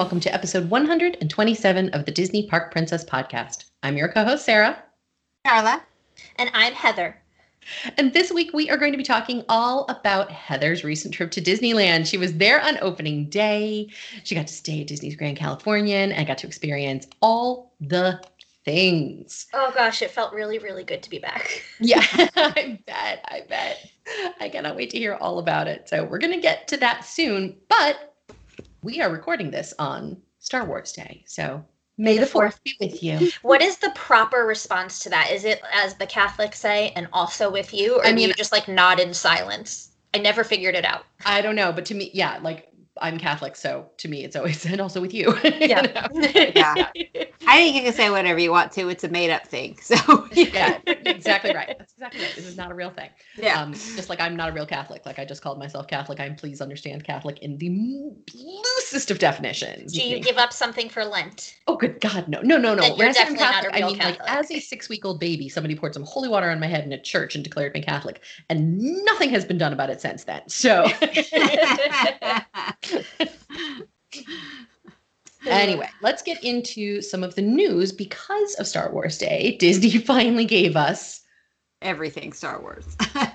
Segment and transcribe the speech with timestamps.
[0.00, 3.66] Hello, and welcome to episode 127 of the Disney Park Princess podcast.
[3.82, 4.82] I'm your co host, Sara.
[5.46, 5.82] Sharla.
[6.36, 7.20] And I'm Heather.
[7.98, 11.42] And this week we are going to be talking all about Heather's recent trip to
[11.42, 12.06] Disneyland.
[12.06, 13.90] She was there on opening day.
[14.24, 18.22] She got to stay at Disney's Grand Californian and got to experience all the
[18.64, 19.48] things.
[19.52, 21.62] Oh gosh, it felt really, really good to be back.
[21.78, 23.22] Yeah, I bet.
[23.28, 23.90] I bet.
[24.40, 25.90] I cannot wait to hear all about it.
[25.90, 27.58] So we're going to get to that soon.
[27.68, 28.09] But
[28.82, 31.22] we are recording this on Star Wars Day.
[31.26, 31.64] So
[31.98, 33.30] May the 4th be with you.
[33.42, 35.30] What is the proper response to that?
[35.30, 37.96] Is it as the Catholics say and also with you?
[37.96, 39.88] Or I do mean- you just like nod in silence?
[40.14, 41.04] I never figured it out.
[41.24, 42.68] I don't know, but to me, yeah, like
[43.00, 45.34] I'm Catholic, so to me it's always and also with you.
[45.44, 45.82] you Yeah.
[45.82, 46.06] know?
[46.54, 46.88] Yeah.
[47.46, 48.88] I think you can say whatever you want to.
[48.88, 49.78] It's a made up thing.
[49.82, 49.96] So
[50.32, 51.74] yeah, exactly right.
[51.78, 52.34] That's exactly right.
[52.36, 53.10] This is not a real thing.
[53.36, 53.60] Yeah.
[53.60, 55.04] Um, just like I'm not a real Catholic.
[55.06, 56.20] Like I just called myself Catholic.
[56.20, 57.70] I'm please understand Catholic in the
[58.34, 59.92] loosest of definitions.
[59.92, 61.56] do you give up something for Lent?
[61.66, 62.82] Oh, good God, no, no, no, no.
[62.82, 64.38] Then you're I say I'm definitely not a Catholic, I real mean, like, Catholic.
[64.38, 67.34] as a six-week-old baby, somebody poured some holy water on my head in a church
[67.34, 70.42] and declared me Catholic, and nothing has been done about it since then.
[70.48, 70.86] So,
[75.46, 79.56] anyway, let's get into some of the news because of Star Wars Day.
[79.58, 81.20] Disney finally gave us,
[81.82, 82.96] everything Star Wars.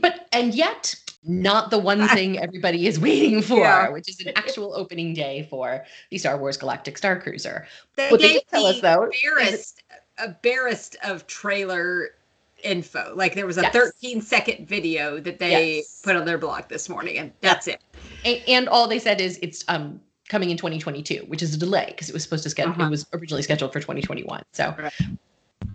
[0.00, 3.88] but and yet not the one thing everybody is waiting for, Yeah.
[3.90, 7.66] which is an actual opening day for the Star Wars Galactic Star Cruiser.
[7.96, 9.82] They What they did tell us, though, barest,
[10.18, 12.10] a barest of trailer
[12.62, 13.12] info.
[13.14, 13.72] Like there was a Yes.
[13.72, 16.00] 13 second video that they Yes.
[16.02, 17.80] put on their blog this morning, and that's it.
[18.24, 21.86] A- and all they said is it's um coming in 2022 which is a delay
[21.88, 22.84] because it was supposed to schedule Uh-huh.
[22.84, 24.92] it was originally scheduled for 2021 so Right.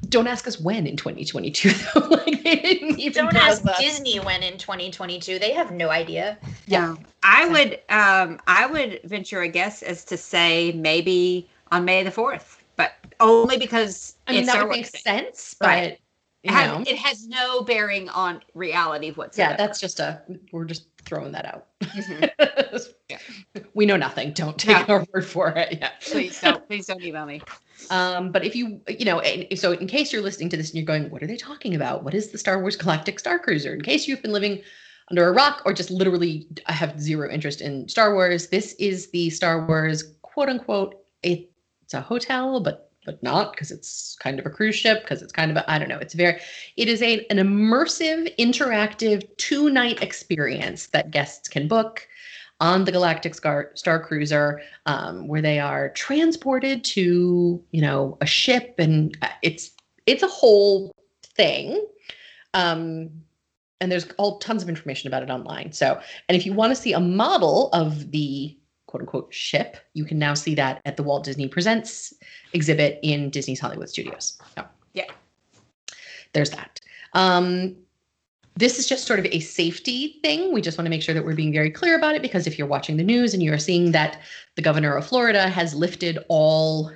[0.10, 3.80] don't ask us when in 2022 though like they didn't even Don't ask us.
[3.80, 5.40] Disney when in 2022.
[5.40, 6.38] They have no idea.
[6.68, 6.96] Yeah.
[7.24, 12.12] I would um I would venture a guess as to say maybe on May the
[12.12, 15.00] 4th, but only because i mean it's that Star would make Day.
[15.00, 16.00] sense but Right.
[16.44, 19.52] you It has, it has no bearing on reality whatsoever.
[19.52, 20.22] yeah that's just a
[20.52, 22.30] we're just throwing that out Mhm.
[23.10, 23.18] Yeah.
[23.74, 24.96] we know nothing don't take No.
[24.96, 27.42] our word for it yeah please don't please don't email me.
[27.90, 30.78] Um, but if you, you know, and so in case you're listening to this and
[30.78, 32.06] you're going, what are they talking about?
[32.06, 33.74] What is the Star Wars Galactic Star Cruiser?
[33.74, 34.62] In case you've been living
[35.12, 39.30] under a rock or just literally have zero interest in Star Wars, this is the
[39.32, 40.96] Star Wars quote unquote.
[41.26, 41.50] A,
[41.82, 45.32] it's a hotel, but but not because it's kind of a cruise ship because it's
[45.32, 46.00] kind of a I don't know.
[46.00, 46.40] It's very.
[46.78, 52.08] It is a an immersive, interactive two night experience that guests can book
[52.60, 58.26] on the Galactic Star, Star Cruiser, um, where they are transported to, you know, a
[58.26, 59.72] ship, and uh, it's
[60.06, 60.94] it's a whole
[61.36, 61.86] thing.
[62.54, 63.10] Um,
[63.82, 65.74] and there's all tons of information about it online.
[65.74, 66.00] So,
[66.30, 68.58] and if you want to see a model of the
[68.94, 72.14] quote unquote ship, you can now see that at the Walt Disney Presents
[72.54, 74.38] exhibit in Disney's Hollywood Studios.
[74.56, 75.06] So, Yeah.
[76.34, 76.80] there's that.
[77.14, 77.76] Um,
[78.56, 80.54] this is just sort of a safety thing.
[80.54, 82.60] We just want to make sure that we're being very clear about it because if
[82.60, 84.20] you're watching the news and you're seeing that
[84.58, 86.92] the governor of Florida has lifted all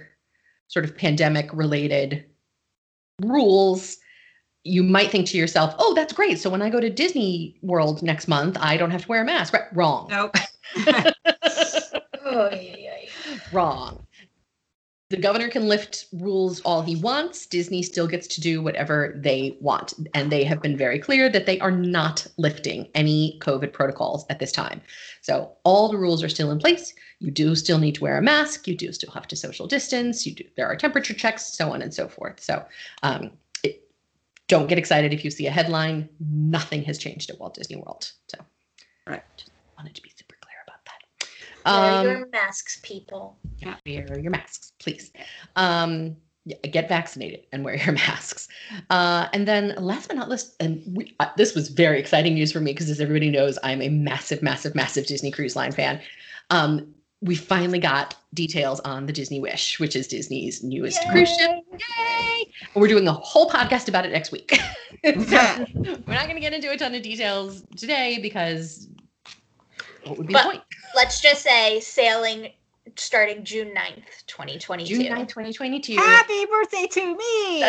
[0.67, 2.25] sort of pandemic related
[3.23, 3.97] rules,
[4.63, 6.37] you might think to yourself, oh, that's great.
[6.37, 9.25] So when I go to Disney World next month, I don't have to wear a
[9.25, 9.53] mask.
[9.53, 9.63] Right?
[9.73, 10.07] Wrong.
[10.11, 10.35] Nope.
[12.37, 13.37] Oh, yeah, yeah.
[13.51, 14.05] Wrong.
[15.09, 17.45] The governor can lift rules all he wants.
[17.47, 19.93] Disney still gets to do whatever they want.
[20.13, 24.39] And they have been very clear that they are not lifting any COVID protocols at
[24.39, 24.81] this time.
[25.21, 26.93] So all the rules are still in place.
[27.19, 28.67] You do still need to wear a mask.
[28.67, 30.25] You do still have to social distance.
[30.27, 32.39] You do there are temperature checks, so on and so forth.
[32.41, 32.65] So
[33.01, 33.31] um,
[33.63, 33.89] it,
[34.47, 36.09] don't get excited if you see a headline.
[36.19, 38.11] Nothing has changed at Walt Disney World.
[38.27, 38.37] So
[39.07, 39.23] Right.
[39.37, 41.27] just wanted to be super clear about that.
[41.67, 43.37] Wear Um, your masks, people.
[43.59, 45.11] yeah, wear your masks, please.
[45.55, 46.15] Um,
[46.71, 48.47] get vaccinated and wear your masks.
[48.89, 52.51] Uh, and then, last but not least, and we, uh, this was very exciting news
[52.53, 55.99] for me because, as everybody knows, I'm a massive, massive, massive Disney Cruise Line fan.
[56.49, 61.49] Um, we finally got details on the Disney Wish, which is Disney's newest cruise ship.
[61.71, 62.45] Yay!
[62.75, 64.51] And we're doing a whole podcast about it next week.
[65.03, 65.11] so,
[65.73, 68.87] we're not going to get into a ton of details today because
[70.09, 70.63] what would be But- the point?
[70.95, 72.51] Let's just say sailing
[72.95, 74.95] starting June 9th, 2022.
[74.95, 75.97] June 9th, 2022.
[75.97, 77.63] Happy birthday to me.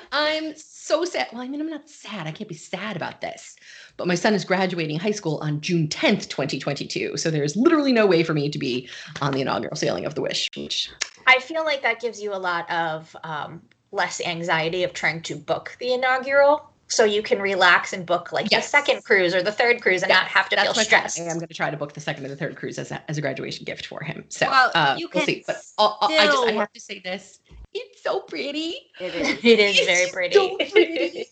[0.12, 1.28] I'm so sad.
[1.32, 2.26] Well, I mean, I'm not sad.
[2.26, 3.56] I can't be sad about this.
[3.96, 7.16] But my son is graduating high school on June 10th, 2022.
[7.16, 8.88] So there's literally no way for me to be
[9.20, 10.90] on the inaugural sailing of the Wish, which
[11.26, 13.62] I feel like that gives you a lot of um,
[13.92, 18.50] less anxiety of trying to book the inaugural so you can relax and book like
[18.50, 18.64] Yes.
[18.66, 21.18] the second cruise or the third cruise and not have to That's feel my stressed.
[21.20, 23.18] I'm going to try to book the second or the third cruise as a, as
[23.18, 24.24] a graduation gift for him.
[24.28, 25.44] So Well, uh, you we'll can see.
[25.46, 27.40] But I'll- I'll- I just I have to say this:
[27.72, 28.76] it's so pretty.
[29.00, 29.28] It is.
[29.44, 30.34] It is It's very pretty.
[30.34, 31.26] so pretty.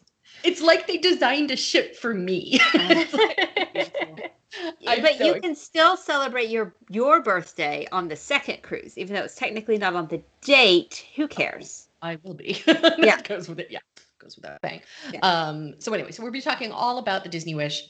[0.44, 2.60] It's like they designed a ship for me.
[4.86, 9.14] I'm but so you can still celebrate your your birthday on the second cruise, even
[9.14, 11.04] though it's technically not on the date.
[11.16, 11.88] Who cares?
[12.02, 12.60] I will be.
[12.66, 12.94] Yeah.
[12.98, 13.68] yeah, goes with it.
[13.70, 13.78] Yeah,
[14.22, 14.80] goes without saying.
[15.12, 15.20] Yeah.
[15.22, 15.74] Um.
[15.78, 17.82] So anyway, so we'll be talking all about the Disney Wish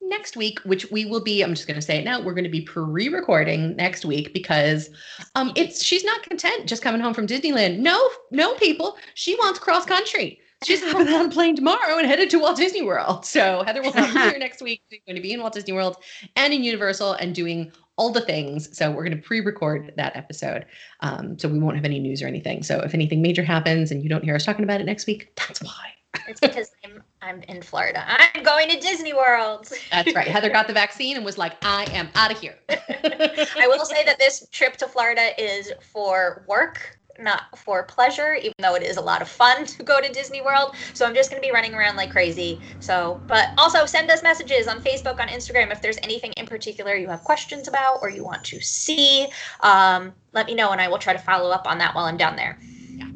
[0.00, 1.42] next week, which we will be.
[1.42, 2.20] I'm just going to say it now.
[2.20, 4.90] We're going to be pre-recording next week because
[5.34, 7.78] um, it's she's not content just coming home from Disneyland.
[7.78, 8.96] No, no, people.
[9.14, 10.40] She wants cross country.
[10.62, 13.26] She's hopping on a plane tomorrow and headed to Walt Disney World.
[13.26, 14.82] So Heather will not be here next week.
[14.90, 15.96] She's going to be in Walt Disney World
[16.36, 18.76] and in Universal and doing all the things.
[18.76, 20.66] So we're going to pre-record that episode.
[21.00, 22.62] Um, so we won't have any news or anything.
[22.62, 25.32] So if anything major happens and you don't hear us talking about it next week,
[25.36, 25.92] that's why.
[26.28, 28.04] it's because I'm I'm in Florida.
[28.06, 29.68] I'm going to Disney World.
[29.90, 30.28] That's right.
[30.28, 32.54] Heather got the vaccine and was like, I am out of here.
[32.68, 38.54] I will say that this trip to Florida is for work, not for pleasure, even
[38.58, 40.74] though it is a lot of fun to go to Disney World.
[40.92, 42.60] So I'm just going to be running around like crazy.
[42.80, 46.94] So, but also send us messages on Facebook, on Instagram, if there's anything in particular
[46.94, 49.28] you have questions about or you want to see.
[49.60, 52.16] Um, let me know, and I will try to follow up on that while I'm
[52.16, 52.58] down there.
[52.90, 53.08] Yeah,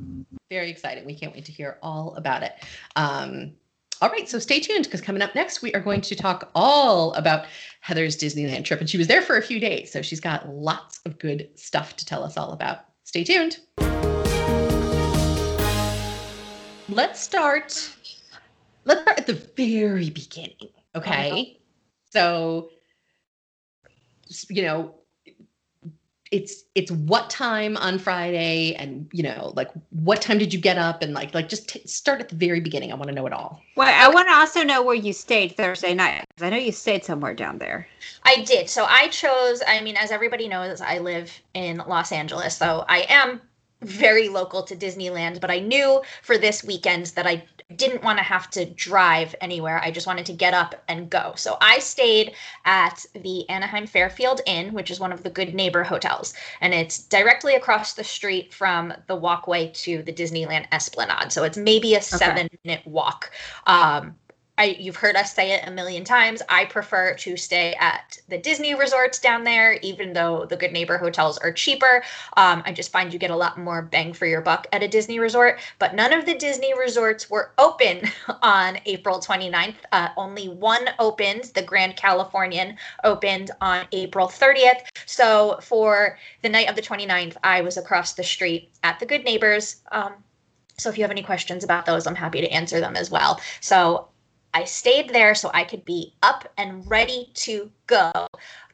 [0.50, 1.05] very exciting.
[1.05, 2.53] We can't wait to hear all about it.
[2.97, 3.53] Um,
[4.00, 7.12] all right, so stay tuned because coming up next, we are going to talk all
[7.15, 7.47] about
[7.81, 8.81] Heather's Disneyland trip.
[8.81, 11.97] And she was there for a few days, so she's got lots of good stuff
[11.97, 12.85] to tell us all about.
[13.09, 13.57] Stay tuned.
[16.91, 17.97] Let's start.
[18.85, 20.69] Let's start at the very beginning.
[20.95, 21.31] Okay.
[21.31, 21.43] Uh-huh.
[22.11, 22.71] So,
[24.51, 24.95] you know,
[26.31, 30.79] it's it's what time on Friday, and you know, like what time did you get
[30.79, 32.93] up, and like like just t- start at the very beginning.
[32.93, 33.63] I want to know it all.
[33.77, 37.05] Well, I want to also know where you stayed Thursday night I know you stayed
[37.05, 37.89] somewhere down there.
[38.25, 38.69] I did.
[38.69, 42.57] So I chose, I mean, as everybody knows, I live in Los Angeles.
[42.57, 43.41] So I am
[43.83, 47.45] very local to Disneyland, but I knew for this weekend that I
[47.77, 49.81] didn't want to have to drive anywhere.
[49.83, 51.35] I just wanted to get up and go.
[51.37, 52.35] So I stayed
[52.65, 56.33] at the Anaheim Fairfield Inn, which is one of the good neighbor hotels.
[56.63, 61.31] And it's directly across the street from the walkway to the Disneyland Esplanade.
[61.31, 63.31] So it's maybe a seven minute walk.
[63.67, 64.17] Um,
[64.59, 66.43] I, you've heard us say it a million times.
[66.49, 70.99] I prefer to stay at the Disney resorts down there, even though the Good Neighbor
[70.99, 72.03] hotels are cheaper.
[72.37, 74.89] Um, I just find you get a lot more bang for your buck at a
[74.89, 75.61] Disney resort.
[75.79, 78.03] But none of the Disney resorts were open
[78.43, 79.77] on April 29th.
[79.93, 84.87] Uh, only one opened, the Grand Californian opened on April 30th.
[85.07, 89.25] So for the night of the 29th, I was across the street at the Good
[89.25, 89.77] Neighbors.
[89.93, 90.15] Um,
[90.79, 93.41] so if you have any questions about those, I'm happy to answer them as well.
[93.61, 94.09] So
[94.55, 98.12] I stayed there so I could be up and ready to go.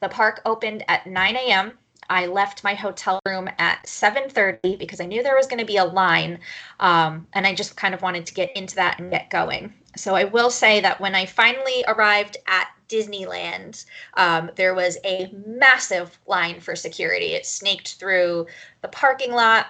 [0.00, 1.73] The park opened at 9 a.m.
[2.11, 5.79] I left my hotel room at 7:30 because I knew there was going to be
[5.79, 6.38] a line,
[6.81, 9.73] um, and I just kind of wanted to get into that and get going.
[9.97, 13.85] So I will say that when I finally arrived at Disneyland,
[14.15, 17.35] um, there was a massive line for security.
[17.35, 18.47] It snaked through
[18.83, 19.66] the parking lot,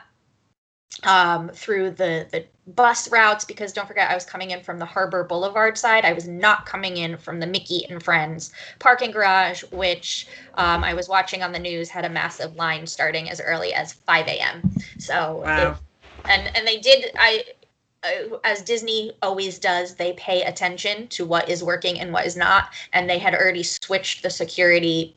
[1.03, 4.87] um, through the the bus routes because don't forget I was coming in from the
[4.87, 6.05] Harbor Boulevard side.
[6.05, 10.95] I was not coming in from the Mickey and Friends parking garage, which um, I
[10.95, 14.63] was watching on the news had a massive line starting as early as 5 a.m.
[14.99, 15.73] So Wow.
[15.73, 15.79] it-
[16.27, 17.45] and and they did I.
[18.03, 22.37] Uh, as Disney always does, they pay attention to what is working and what is
[22.37, 25.17] not, and they had already switched the security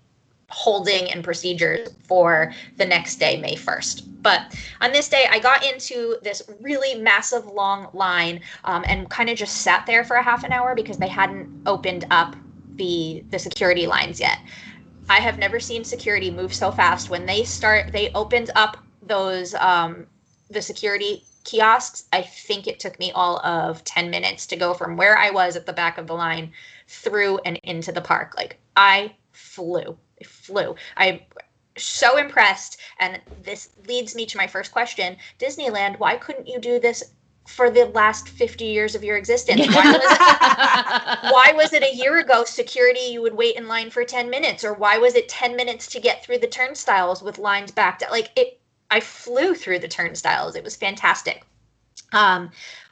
[0.50, 4.04] holding and procedures for the next day, May 1st.
[4.22, 9.30] But on this day, I got into this really massive long line um, and kind
[9.30, 12.36] of just sat there for a half an hour because they hadn't opened up
[12.76, 14.40] the the security lines yet.
[15.10, 17.10] I have never seen security move so fast.
[17.10, 20.08] When they start, they opened up those um,
[20.50, 22.06] the security kiosks.
[22.12, 25.56] I think it took me all of 10 minutes to go from where I was
[25.56, 26.52] at the back of the line
[26.88, 28.36] through and into the park.
[28.36, 30.76] Like I flew, flew.
[30.96, 31.20] I'm
[31.78, 32.80] so impressed.
[33.00, 37.04] And this leads me to my first question Disneyland, why couldn't you do this
[37.48, 39.68] for the last 50 years of your existence?
[39.68, 40.18] Why was it?
[41.32, 44.64] why was it a year ago security you would wait in line for 10 minutes
[44.64, 48.12] or why was it 10 minutes to get through the turnstiles with lines backed up
[48.12, 48.60] like it
[48.92, 51.46] i flew through the turnstiles it was fantastic
[52.12, 52.50] um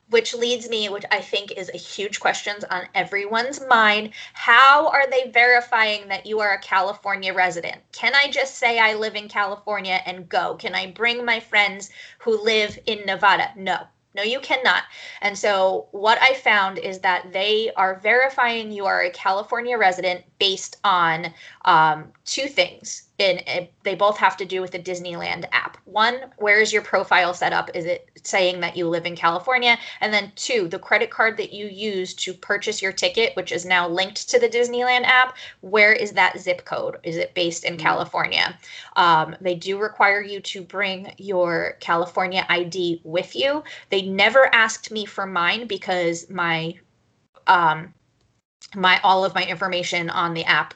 [0.10, 4.12] which leads me which i think is a huge question on everyone's mind.
[4.34, 7.82] How are they verifying that you are a california resident?
[7.92, 10.56] Can i just say i live in california and go?
[10.56, 13.52] Can i bring my friends who live in nevada?
[13.56, 13.88] No.
[14.16, 14.84] No, you cannot.
[15.22, 20.24] And so, what I found is that they are verifying you are a California resident
[20.40, 21.34] based on
[21.66, 23.10] um, two things.
[23.18, 25.78] And they both have to do with the Disneyland app.
[25.86, 27.70] One, where is your profile set up?
[27.74, 29.78] Is it saying that you live in California?
[30.02, 33.66] And then two, the credit card that you use to purchase your ticket, which is
[33.66, 36.98] now linked to the Disneyland app, where is that zip code?
[37.04, 37.86] Is it based in mm-hmm.
[37.86, 38.60] California?
[38.98, 43.64] Um, they do require you to bring your California ID with you.
[43.92, 46.76] They never asked me for mine because my
[47.48, 47.94] um,
[48.76, 50.74] my all of my information on the app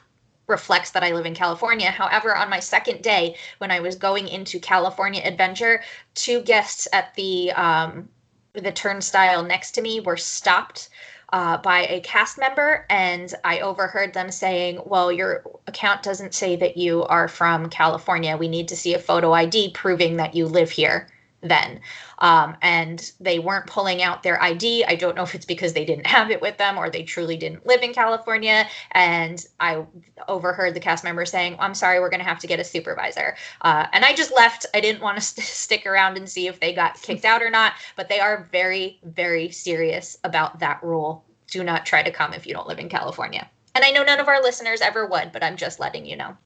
[0.50, 1.90] reflects that I live in California.
[1.90, 5.82] However, on my second day, when I was going into California Adventure,
[6.14, 8.08] two guests at the um,
[8.52, 10.90] the turnstile next to me were stopped
[11.32, 16.56] uh, by a cast member, and I overheard them saying, "Well, your account doesn't say
[16.56, 18.36] that you are from California.
[18.36, 21.08] We need to see a photo ID proving that you live here."
[21.42, 21.80] Then.
[22.18, 24.84] Um, and they weren't pulling out their ID.
[24.84, 27.36] I don't know if it's because they didn't have it with them or they truly
[27.36, 28.66] didn't live in California.
[28.92, 29.84] And I
[30.28, 33.36] overheard the cast member saying, I'm sorry, we're going to have to get a supervisor.
[33.62, 34.66] Uh, and I just left.
[34.74, 37.50] I didn't want to st- stick around and see if they got kicked out or
[37.50, 41.24] not, but they are very, very serious about that rule.
[41.50, 43.48] Do not try to come if you don't live in California.
[43.74, 46.36] And I know none of our listeners ever would, but I'm just letting you know.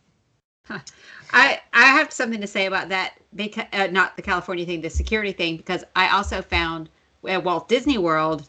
[0.67, 0.79] Huh.
[1.33, 4.91] I I have something to say about that because uh, not the California thing, the
[4.91, 6.89] security thing, because I also found
[7.29, 8.47] at Walt Disney World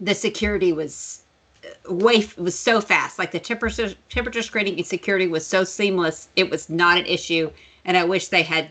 [0.00, 1.22] the security was
[1.64, 3.18] uh, way was so fast.
[3.18, 6.28] Like the temperature temperature screening and security was so seamless.
[6.36, 7.50] It was not an issue,
[7.84, 8.70] and I wish they had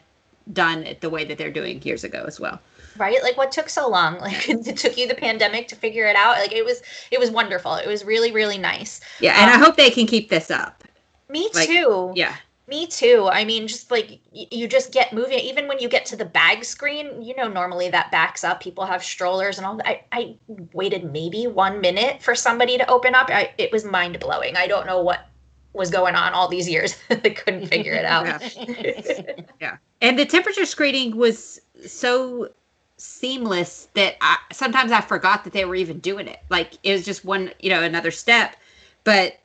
[0.53, 2.59] done it the way that they're doing years ago as well.
[2.95, 3.21] Right?
[3.21, 4.19] Like what took so long?
[4.21, 6.37] Like it took you the pandemic to figure it out.
[6.37, 7.75] Like it was it was wonderful.
[7.75, 9.01] It was really really nice.
[9.19, 10.83] Yeah, and um, I hope they can keep this up.
[11.29, 12.13] Me like, too.
[12.15, 12.35] Yeah.
[12.69, 13.29] Me too.
[13.31, 15.39] I mean, just like you just get moving.
[15.39, 18.61] Even when you get to the bag screen, you know, normally that backs up.
[18.61, 19.87] People have strollers and all that.
[19.87, 20.35] I, I
[20.73, 23.29] waited maybe one minute for somebody to open up.
[23.29, 24.57] I, it was mind blowing.
[24.57, 25.29] I don't know what
[25.71, 26.97] was going on all these years.
[27.09, 28.25] I couldn't figure it out.
[28.57, 29.31] yeah.
[29.61, 29.77] yeah.
[30.01, 32.49] And the temperature screening was so
[32.97, 36.39] seamless that I, sometimes I forgot that they were even doing it.
[36.49, 38.57] Like it was just one, you know, another step.
[39.05, 39.37] But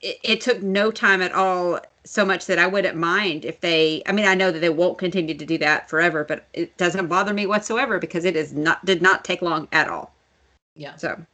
[0.00, 4.02] it, it took no time at all so much that I wouldn't mind if they
[4.06, 7.06] I mean I know that they won't continue to do that forever, but it doesn't
[7.06, 10.14] bother me whatsoever because it is not did not take long at all.
[10.74, 10.96] Yeah.
[10.96, 11.24] So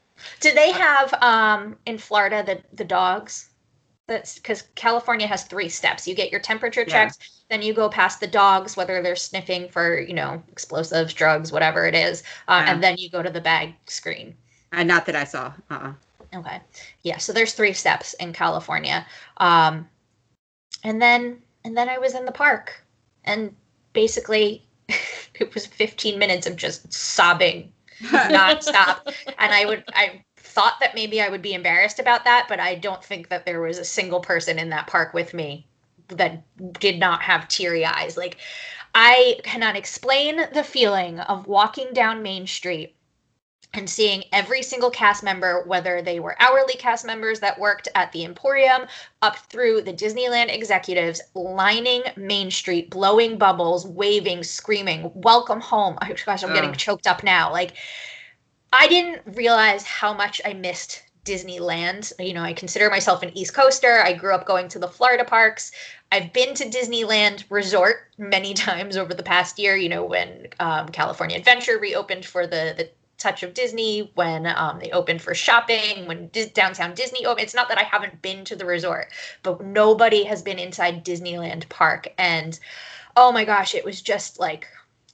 [0.40, 3.50] do they have um in Florida the the dogs?
[4.06, 6.08] That's because California has three steps.
[6.08, 7.26] You get your temperature checked, yeah.
[7.50, 11.84] then you go past the dogs, whether they're sniffing for, you know, explosives, drugs, whatever
[11.84, 12.72] it is, uh, yeah.
[12.72, 14.34] and then you go to the bag screen.
[14.72, 15.52] Uh, not that I saw.
[15.70, 15.92] Uh-uh.
[16.34, 16.58] Okay.
[17.02, 17.18] Yeah.
[17.18, 19.06] So there's three steps in California.
[19.36, 19.86] Um,
[20.84, 22.82] and then and then I was in the park.
[23.24, 23.54] And
[23.92, 27.72] basically it was 15 minutes of just sobbing
[28.02, 29.00] nonstop.
[29.38, 32.74] And I would I thought that maybe I would be embarrassed about that but I
[32.74, 35.66] don't think that there was a single person in that park with me
[36.08, 36.42] that
[36.80, 38.16] did not have teary eyes.
[38.16, 38.38] Like
[38.94, 42.96] I cannot explain the feeling of walking down Main Street
[43.74, 48.10] and seeing every single cast member, whether they were hourly cast members that worked at
[48.12, 48.86] the Emporium,
[49.22, 56.14] up through the Disneyland executives, lining Main Street, blowing bubbles, waving, screaming, "Welcome home!" Oh
[56.24, 56.54] gosh, I'm oh.
[56.54, 57.52] getting choked up now.
[57.52, 57.74] Like,
[58.72, 62.12] I didn't realize how much I missed Disneyland.
[62.18, 64.00] You know, I consider myself an East Coaster.
[64.02, 65.72] I grew up going to the Florida parks.
[66.10, 69.76] I've been to Disneyland Resort many times over the past year.
[69.76, 74.78] You know, when um, California Adventure reopened for the the Touch of Disney, when um,
[74.78, 77.44] they opened for shopping, when downtown Disney opened.
[77.44, 79.08] It's not that I haven't been to the resort,
[79.42, 82.12] but nobody has been inside Disneyland Park.
[82.16, 82.58] And
[83.16, 84.68] oh my gosh, it was just like,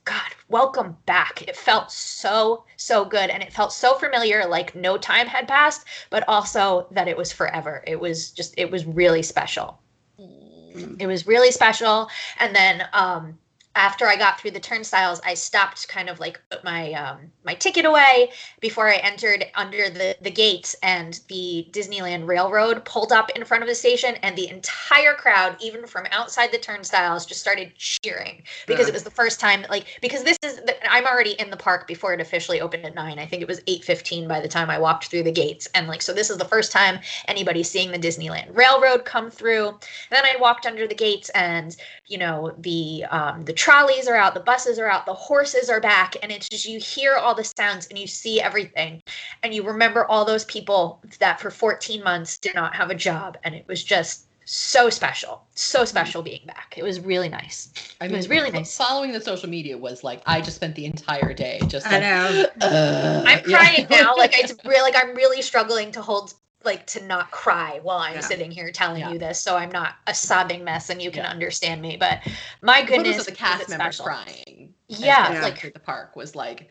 [0.04, 1.42] God, welcome back.
[1.48, 3.30] It felt so, so good.
[3.30, 7.32] And it felt so familiar, like no time had passed, but also that it was
[7.32, 7.82] forever.
[7.86, 9.80] It was just, it was really special.
[10.20, 11.00] Mm.
[11.00, 12.10] It was really special.
[12.38, 13.38] And then, um,
[13.76, 17.54] after I got through the turnstiles, I stopped kind of like put my um, my
[17.54, 23.30] ticket away before I entered under the the gates, and the Disneyland Railroad pulled up
[23.30, 27.40] in front of the station, and the entire crowd, even from outside the turnstiles, just
[27.40, 29.66] started cheering because it was the first time.
[29.68, 32.94] Like because this is the, I'm already in the park before it officially opened at
[32.94, 33.18] nine.
[33.18, 35.88] I think it was eight fifteen by the time I walked through the gates, and
[35.88, 39.68] like so this is the first time anybody seeing the Disneyland Railroad come through.
[39.68, 41.76] And then I walked under the gates, and
[42.06, 45.80] you know the um, the trolleys are out, the buses are out, the horses are
[45.80, 49.02] back, and it's just you hear all the sounds and you see everything,
[49.42, 53.38] and you remember all those people that for 14 months did not have a job,
[53.42, 56.74] and it was just so special, so special being back.
[56.76, 57.72] It was really nice.
[58.02, 58.76] I It was really nice.
[58.76, 62.44] Following the social media was like I just spent the entire day just I know.
[62.60, 63.56] Uh, I'm yeah.
[63.56, 64.14] crying now.
[64.14, 68.14] Like it's really like I'm really struggling to hold like to not cry while I'm
[68.14, 68.20] Yeah.
[68.20, 69.10] sitting here telling Yeah.
[69.12, 71.30] you this, so I'm not a sobbing mess and you can Yeah.
[71.30, 71.96] understand me.
[71.96, 72.20] But
[72.62, 74.04] my goodness, of the was cast it members special.
[74.06, 74.74] crying.
[74.90, 76.68] as Yeah, like- entered the park was like,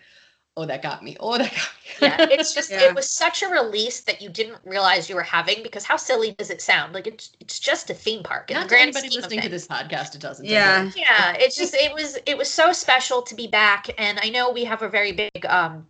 [0.56, 1.18] oh, that got me.
[1.20, 2.26] Oh, that got me.
[2.28, 2.82] yeah, it's just Yeah.
[2.84, 6.34] it was such a release that you didn't realize you were having because how silly
[6.34, 6.94] does it sound?
[6.94, 8.52] Like it's it's just a theme park.
[8.52, 10.46] In Not the to grand anybody listening to this podcast, it doesn't.
[10.46, 10.92] Yeah.
[10.96, 14.52] yeah it's just it was it was so special to be back and i know
[14.52, 15.88] we have a very big um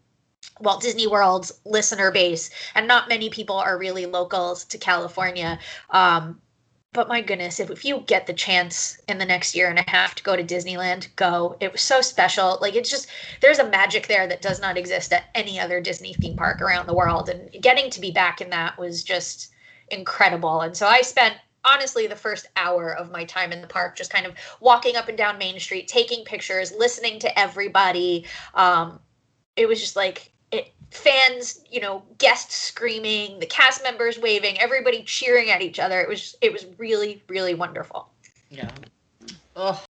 [0.60, 5.60] walt disney world's listener base and not many people are really locals to california.
[5.90, 6.40] Um
[6.94, 9.90] but my goodness if, if you get the chance in the next year and a
[9.90, 11.58] half to go to disneyland go.
[11.60, 12.60] It was so special.
[12.62, 13.10] Like it's just
[13.42, 16.86] there's a magic there that does not exist at any other disney theme park around
[16.88, 17.30] the world.
[17.30, 19.50] And getting to be back in that was just
[19.90, 20.62] incredible.
[20.62, 24.12] And so i spent honestly the first hour of my time in the park just
[24.12, 28.26] kind of walking up and down main street taking pictures listening to everybody.
[28.54, 29.00] Um
[29.56, 35.02] it was just like it fans you know guests screaming the cast members waving everybody
[35.04, 38.10] cheering at each other it was it was really really wonderful
[38.50, 38.70] Yeah.
[39.56, 39.84] Oh.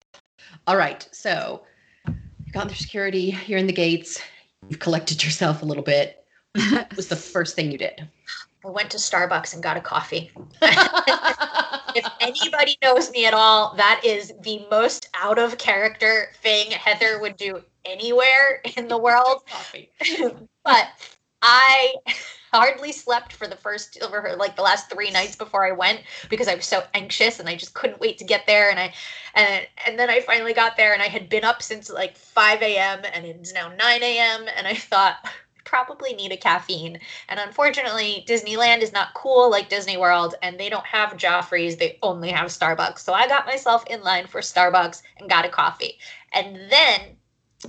[0.68, 1.08] All right.
[1.12, 1.64] So
[2.08, 3.38] you've gone through security.
[3.48, 4.22] You're in the gates.
[4.70, 6.26] You've collected yourself a little bit.
[6.54, 8.08] What was the first thing you did?
[8.66, 10.32] i went to starbucks and got a coffee
[11.96, 17.20] if anybody knows me at all, that is the most out of character thing Heather
[17.20, 19.44] would do anywhere in the world.
[20.66, 20.88] But
[21.42, 21.96] I
[22.54, 26.48] hardly slept for the first over like the last three nights before I went because
[26.48, 28.70] I was so anxious and I just couldn't wait to get there.
[28.70, 28.94] And I
[29.36, 32.62] and and then I finally got there and I had been up since like 5
[32.62, 33.02] a.m.
[33.12, 34.46] and it's now 9 a.m.
[34.56, 35.32] and I thought I
[35.66, 36.98] probably need a caffeine.
[37.28, 42.00] And unfortunately, Disneyland is not cool like Disney World and they don't have Joffrey's, they
[42.02, 43.00] only have Starbucks.
[43.00, 45.98] So I got myself in line for Starbucks and got a coffee.
[46.32, 47.18] And then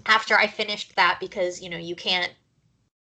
[0.06, 2.32] after I finished that, because you know, you can't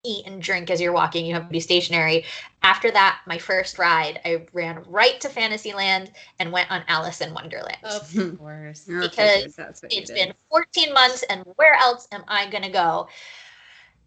[0.05, 2.25] eat and drink as you're walking, you have to be stationary.
[2.63, 7.35] After that, my first ride, I ran right to Fantasyland and went on Alice in
[7.35, 7.79] Wonderland.
[7.83, 8.37] Of hmm.
[8.37, 8.85] course.
[8.85, 10.29] Because figured that's what you it's did.
[10.29, 13.09] been 14 months and where else am i going to go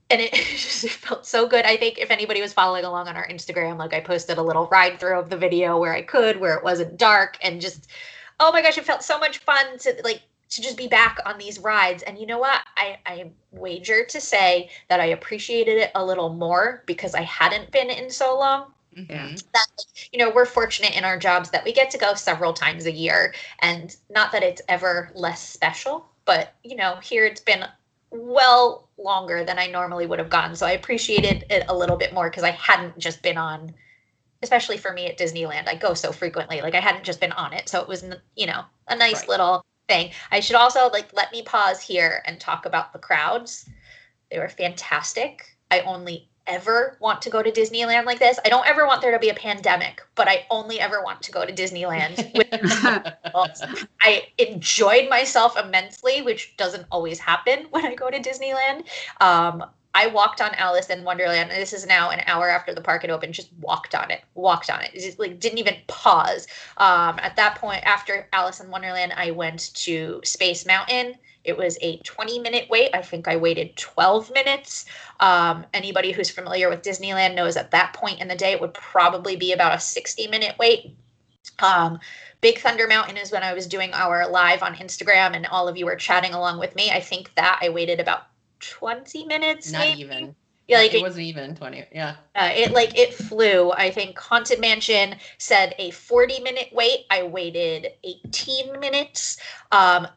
[0.10, 3.16] and it just it felt so good i think if anybody was following along on
[3.16, 6.40] our instagram like i posted a little ride through of the video where i could
[6.40, 7.88] where it wasn't dark and just
[8.40, 11.38] oh my gosh it felt so much fun to like to just be back on
[11.38, 12.04] these rides.
[12.04, 12.62] And you know what?
[12.78, 17.72] I i wager to say that i appreciated it a little more because i hadn't
[17.72, 18.74] been in so long.
[18.98, 19.42] Mhm.
[19.54, 19.68] that
[20.12, 22.92] you know we're fortunate in our jobs that we get to go several times a
[22.92, 23.34] year.
[23.62, 27.66] And not that it's ever less special but you know here it's been
[28.12, 30.56] well longer than i normally would have gone.
[30.56, 33.74] So i appreciated it a little bit more because i hadn't just been on
[34.44, 36.62] especially for me at disneyland i go so frequently.
[36.62, 37.70] Like i hadn't just been on it.
[37.70, 38.04] So it was
[38.36, 39.30] you know a nice Right.
[39.30, 43.70] little thing i should also like let me pause here and talk about the crowds
[44.30, 48.40] they were fantastic i only ever want to go to Disneyland like this.
[48.44, 51.32] I don't ever want there to be a pandemic, but I only ever want to
[51.32, 52.18] go to Disneyland
[53.34, 53.88] with.
[54.02, 58.86] I enjoyed myself immensely, which doesn't always happen when I go to Disneyland.
[59.22, 61.52] Um, I walked on Alice in Wonderland.
[61.52, 63.34] and This is now an hour after the park had opened.
[63.34, 64.22] Just walked on it.
[64.36, 64.94] Walked on it.
[64.94, 66.48] Just like didn't even pause.
[66.78, 71.16] Um, at that point, after Alice in Wonderland, I went to Space Mountain.
[71.44, 72.92] It was a 20 minute wait.
[72.94, 74.86] I think I waited 12 minutes.
[75.20, 78.74] Um, anybody who's familiar with Disneyland knows at that point in the day it would
[78.74, 80.96] probably be about a 60 minute wait.
[81.60, 82.00] Um,
[82.42, 85.78] Big Thunder Mountain is when I was doing our live on Instagram and all of
[85.78, 86.90] you were chatting along with me.
[86.92, 88.24] I think that I waited about
[88.62, 89.72] 20 minutes.
[89.72, 90.02] Not maybe.
[90.02, 90.36] even.
[90.68, 91.86] Yeah, like it it, wasn't even 20.
[91.92, 92.16] Yeah.
[92.36, 93.72] uh, it like it flew.
[93.72, 97.06] I think Haunted Mansion said a 40 minute wait.
[97.10, 99.38] I waited 18 minutes.
[99.74, 100.08] Um,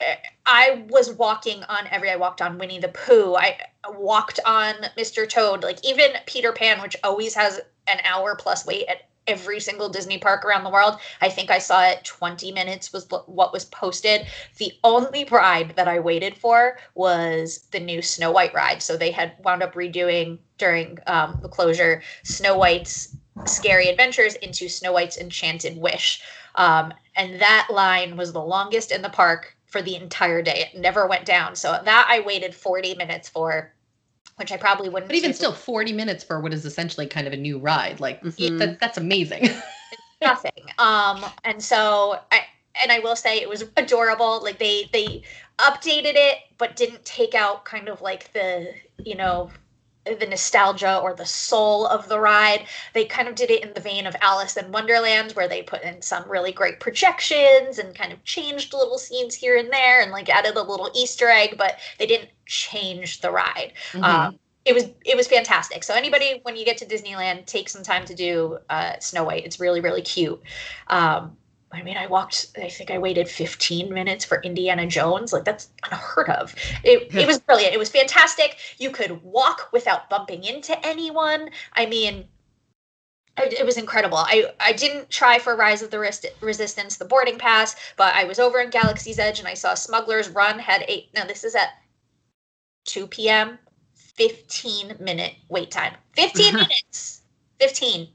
[0.00, 2.10] eh, I was walking on every.
[2.10, 3.34] I walked on Winnie the Pooh.
[3.34, 3.58] I
[3.90, 5.28] walked on Mr.
[5.28, 5.62] Toad.
[5.62, 10.18] Like even Peter Pan, which always has an hour plus wait at every single Disney
[10.18, 10.98] park around the world.
[11.20, 14.26] I think I saw it 20 minutes was what was posted.
[14.56, 18.82] The only ride that I waited for was the new Snow White ride.
[18.82, 24.68] So they had wound up redoing during um, the closure Snow White's Scary Adventures into
[24.68, 26.22] Snow White's Enchanted Wish.
[26.54, 30.70] Um, and that line was the longest in the park for the entire day.
[30.72, 31.54] It never went down.
[31.54, 33.72] So that I waited 40 minutes for,
[34.38, 37.26] which I probably wouldn't But even do still, 40 minutes for what is essentially kind
[37.26, 38.00] of a new ride.
[38.00, 38.58] Like, Mhm.
[38.58, 39.48] that, that's amazing.
[40.22, 40.52] nothing.
[40.78, 42.42] Um, and so I
[42.82, 44.42] and I will say it was adorable.
[44.42, 45.22] Like they they
[45.58, 48.72] updated it, but didn't take out kind of like the
[49.04, 49.50] you know
[50.04, 52.66] the nostalgia or the soul of the ride.
[52.94, 55.82] They kind of did it in the vein of Alice in Wonderland, where they put
[55.82, 60.10] in some really great projections and kind of changed little scenes here and there and
[60.10, 63.72] like added a little Easter egg, but they didn't change the ride.
[63.92, 64.04] Mhm.
[64.04, 65.82] Um, it was it was fantastic.
[65.82, 69.44] So anybody when you get to Disneyland, take some time to do uh, Snow White.
[69.44, 70.40] It's really really cute.
[70.88, 71.36] Um,
[71.70, 72.46] I mean, I walked.
[72.56, 75.32] I think I waited 15 minutes for Indiana Jones.
[75.32, 76.54] Like that's unheard of.
[76.82, 77.74] It it was brilliant.
[77.74, 78.56] It was fantastic.
[78.78, 81.50] You could walk without bumping into anyone.
[81.74, 82.26] I mean,
[83.36, 84.16] it, it was incredible.
[84.18, 88.24] I I didn't try for Rise of the Rest- Resistance, the boarding pass, but I
[88.24, 91.10] was over in Galaxy's Edge and I saw Smuggler's Run had eight.
[91.14, 91.68] Now this is at
[92.86, 93.58] 2 p.m.
[93.94, 95.94] 15 minute wait time.
[96.14, 97.22] 15 minutes.
[97.60, 98.08] 15.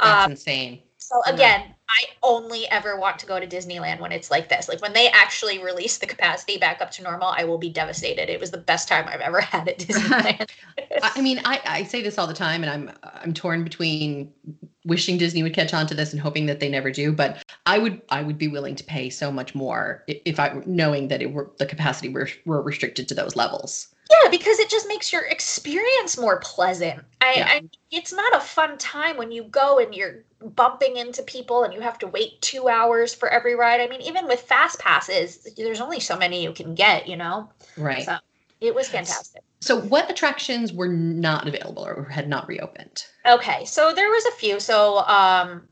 [0.00, 0.82] That's Um, insane.
[1.06, 4.68] So again, I only ever want to go to Disneyland when it's like this.
[4.68, 8.28] Like when they actually release the capacity back up to normal, I will be devastated.
[8.28, 10.50] It was the best time I've ever had at Disneyland.
[11.02, 12.90] I mean, I, I say this all the time, and I'm
[13.22, 14.32] I'm torn between
[14.84, 17.12] wishing Disney would catch on to this and hoping that they never do.
[17.12, 21.06] But I would I would be willing to pay so much more if I knowing
[21.06, 23.94] that it were the capacity were were restricted to those levels.
[24.10, 27.02] Yeah, because it just makes your experience more pleasant.
[27.20, 27.48] I, Yeah.
[27.48, 31.72] I it's not a fun time when you go and you're bumping into people and
[31.72, 33.80] you have to wait two hours for every ride.
[33.80, 37.48] I mean, even with fast passes, there's only so many you can get, you know.
[37.76, 38.04] Right.
[38.04, 38.18] So
[38.60, 39.42] it was fantastic.
[39.60, 43.04] So, what attractions were not available or had not reopened?
[43.26, 44.60] Okay, so there was a few.
[44.60, 45.68] So um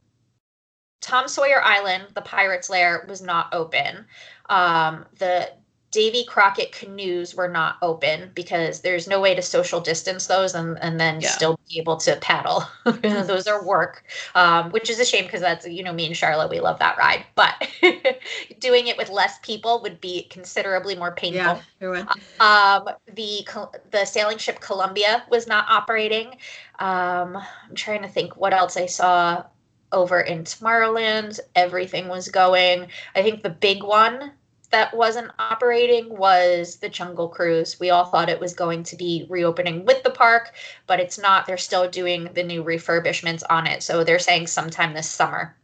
[1.00, 4.06] Tom Sawyer Island, the pirates lair was not open.
[4.48, 5.52] Um the
[5.94, 10.76] Davy Crockett canoes were not open because there's no way to social distance those and,
[10.82, 11.28] and then Yeah.
[11.28, 12.64] still be able to paddle.
[13.02, 14.02] those are work,
[14.34, 16.98] um, which is a shame because that's, you know, me and Charlotte, we love that
[16.98, 17.24] ride.
[17.36, 17.68] But
[18.58, 21.62] doing it with less people would be considerably more painful.
[21.80, 22.04] Yeah.
[22.40, 23.46] Um, the
[23.92, 26.38] the sailing ship Columbia was not operating.
[26.80, 29.44] Um, I'm trying to think what else I saw
[29.92, 31.38] over in Tomorrowland.
[31.54, 32.88] Everything was going.
[33.14, 34.32] I think the big one
[34.74, 37.78] that wasn't operating was the Jungle Cruise.
[37.78, 40.52] We all thought it was going to be reopening with the park,
[40.88, 41.46] but it's not.
[41.46, 45.54] They're still doing the new refurbishments on it, so they're saying sometime this summer.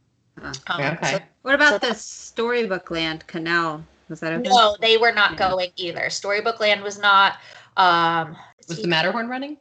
[0.40, 0.52] Huh.
[0.68, 1.10] Um, okay.
[1.14, 3.84] so What about So- the Storybook Land Canal?
[4.08, 4.44] Was that open?
[4.48, 5.48] no, they were not Yeah.
[5.50, 6.08] going either.
[6.08, 7.38] Storybook Land was not.
[7.76, 8.36] Um,
[8.68, 9.56] Was the Matterhorn running?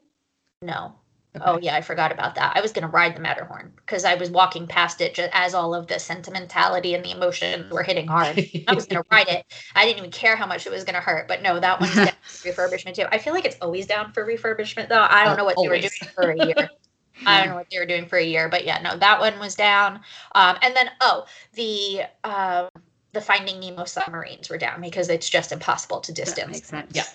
[0.62, 0.94] no.
[1.36, 1.46] Okay.
[1.46, 2.56] Oh yeah, I forgot about that.
[2.58, 5.74] I was gonna ride the Matterhorn because I was walking past it just as all
[5.74, 8.42] of the sentimentality and the emotions were hitting hard.
[8.68, 9.46] I was gonna ride it.
[9.76, 11.28] I didn't even care how much it was gonna hurt.
[11.28, 12.14] But no, that one's down
[12.44, 13.06] for refurbishment too.
[13.12, 15.06] I feel like it's always down for refurbishment though.
[15.10, 16.56] I don't Oh, know what they were doing for a year.
[17.26, 19.40] I don't know what they were doing for a year, but yeah, no, that one
[19.40, 20.02] was down.
[20.36, 22.70] Um, and then oh, the um,
[23.14, 26.52] the Finding Nemo submarines were down because it's just impossible to That distance.
[26.52, 26.96] makes sense.
[26.96, 27.06] Yeah.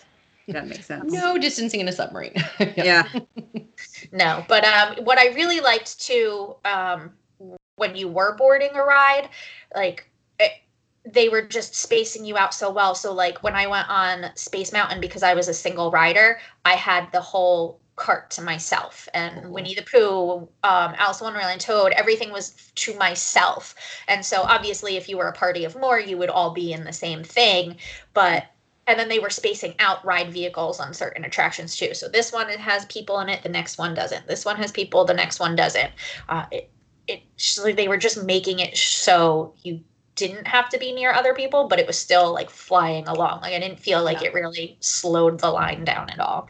[0.48, 1.12] That makes sense.
[1.12, 2.34] No distancing in a submarine.
[2.76, 3.08] Yeah.
[4.12, 7.10] No, but um, what I really liked too, um,
[7.76, 9.28] when you were boarding a ride,
[9.74, 10.52] like it,
[11.04, 12.94] they were just spacing you out so well.
[12.94, 16.74] So like when I went on Space Mountain because I was a single rider, I
[16.74, 19.52] had the whole cart to myself, and Cool.
[19.52, 23.74] Winnie the Pooh, um, Alice in Wonderland, Toad, everything was to myself.
[24.08, 26.84] And so obviously, if you were a party of more, you would all be in
[26.84, 27.76] the same thing,
[28.12, 28.46] but
[28.86, 31.94] and then they were spacing out ride vehicles on certain attractions too.
[31.94, 34.26] So this one it has people in it, the next one doesn't.
[34.26, 35.90] This one has people, the next one doesn't.
[36.28, 36.70] Uh, it
[37.06, 37.22] it
[37.62, 39.80] like they were just making it so you
[40.16, 43.40] didn't have to be near other people, but it was still like flying along.
[43.40, 44.28] Like I didn't feel like Yeah.
[44.28, 46.48] it really slowed the line down at all.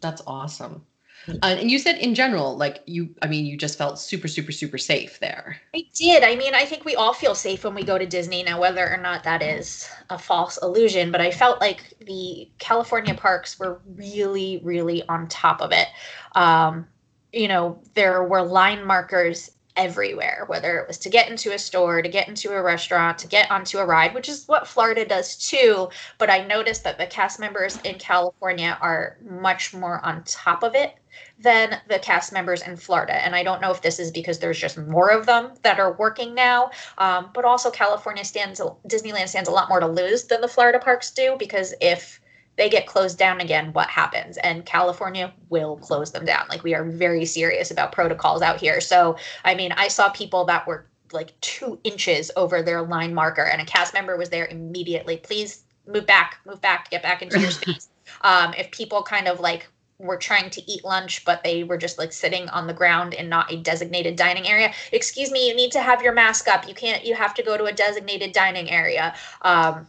[0.00, 0.86] That's awesome.
[1.28, 4.52] Uh, and you said in general, like you, I mean, you just felt super, super,
[4.52, 5.60] super safe there.
[5.74, 6.24] I did.
[6.24, 8.88] I mean, I think we all feel safe when we go to Disney now, whether
[8.90, 11.10] or not that is a false illusion.
[11.12, 15.88] But I felt like the California parks were really, really on top of it.
[16.34, 16.86] Um,
[17.32, 22.02] you know, there were line markers everywhere, whether it was to get into a store,
[22.02, 25.36] to get into a restaurant, to get onto a ride, which is what Florida does
[25.36, 25.88] too.
[26.18, 30.74] But I noticed that the cast members in California are much more on top of
[30.74, 30.94] it
[31.38, 33.14] than the cast members in Florida.
[33.14, 35.92] And I don't know if this is because there's just more of them that are
[35.94, 40.40] working now, um, but also California stands, Disneyland stands a lot more to lose than
[40.40, 42.19] the Florida parks do because if
[42.60, 44.36] they get closed down again, what happens?
[44.36, 46.44] And California will close them down.
[46.50, 48.82] Like we are very serious about protocols out here.
[48.82, 53.44] So, I mean, I saw people that were like two inches over their line marker,
[53.44, 55.16] and a cast member was there immediately.
[55.16, 57.88] Please move back, move back, get back into your space.
[58.20, 59.66] Um, if people kind of like
[59.98, 63.30] were trying to eat lunch, but they were just like sitting on the ground in
[63.30, 64.70] not a designated dining area.
[64.92, 66.68] Excuse me, you need to have your mask up.
[66.68, 69.14] You can't, you have to go to a designated dining area.
[69.40, 69.86] Um,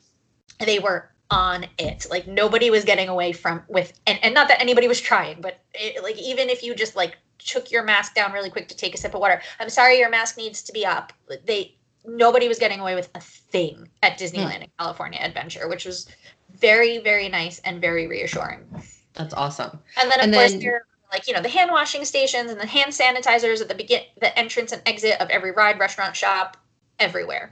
[0.60, 2.06] they were on it.
[2.10, 5.62] Like nobody was getting away from with, and, and not that anybody was trying, but
[5.74, 8.94] it, like even if you just like took your mask down really quick to take
[8.94, 11.14] a sip of water, I'm sorry, your mask needs to be up.
[11.46, 14.64] They nobody was getting away with a thing at Disneyland mm.
[14.64, 16.08] in California Adventure, which was
[16.54, 18.66] very very nice and very reassuring.
[19.14, 19.80] That's awesome.
[20.02, 22.60] And then of and course then, there like you know the hand washing stations and
[22.60, 26.58] the hand sanitizers at the begin the entrance and exit of every ride, restaurant, shop,
[27.00, 27.52] everywhere.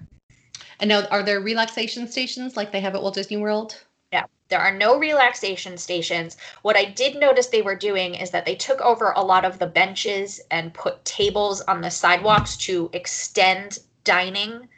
[0.79, 3.83] And now, are there relaxation stations like they have at Walt Disney World?
[4.13, 6.37] Yeah, there are no relaxation stations.
[6.61, 9.59] What I did notice they were doing is that they took over a lot of
[9.59, 14.69] the benches and put tables on the sidewalks to extend dining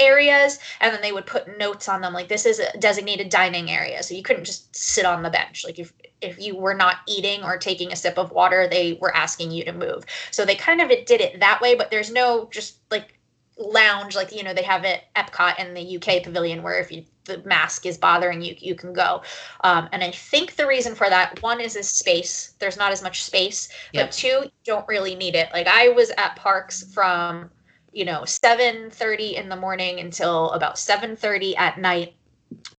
[0.00, 3.70] areas and then they would put notes on them like this is a designated dining
[3.70, 5.92] area so you couldn't just sit on the bench like if
[6.22, 9.62] if you were not eating or taking a sip of water they were asking you
[9.62, 13.19] to move so they kind of did it that way but there's no just like
[13.60, 17.04] lounge like you know they have at Epcot in the UK pavilion where if you
[17.24, 19.22] the mask is bothering you you can go
[19.62, 23.02] um, and I think the reason for that one is is space there's not as
[23.02, 27.50] much space but two you don't really need it like I was at parks from
[27.92, 32.14] you know 7:30 in the morning until about 7:30 at night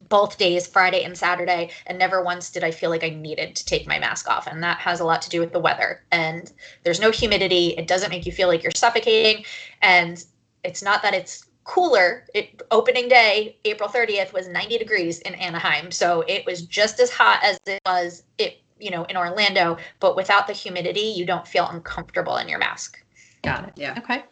[0.09, 3.65] both days, Friday and Saturday, and never once did I feel like I needed to
[3.65, 4.49] take my mask off.
[4.49, 6.03] And that has a lot to do with the weather.
[6.11, 6.51] And
[6.83, 7.69] there's no humidity.
[7.79, 9.45] It doesn't make you feel like you're suffocating.
[9.83, 10.23] And
[10.65, 12.25] it's not that it's cooler.
[12.35, 15.91] It, opening day, April 30th, was 90 degrees in Anaheim.
[15.91, 20.17] So it was just as hot as it was it, you know, in Orlando, but
[20.17, 23.03] without the humidity, you don't feel uncomfortable in your mask.
[23.43, 23.73] Got it.
[23.77, 23.95] Yeah.
[23.99, 24.25] Okay.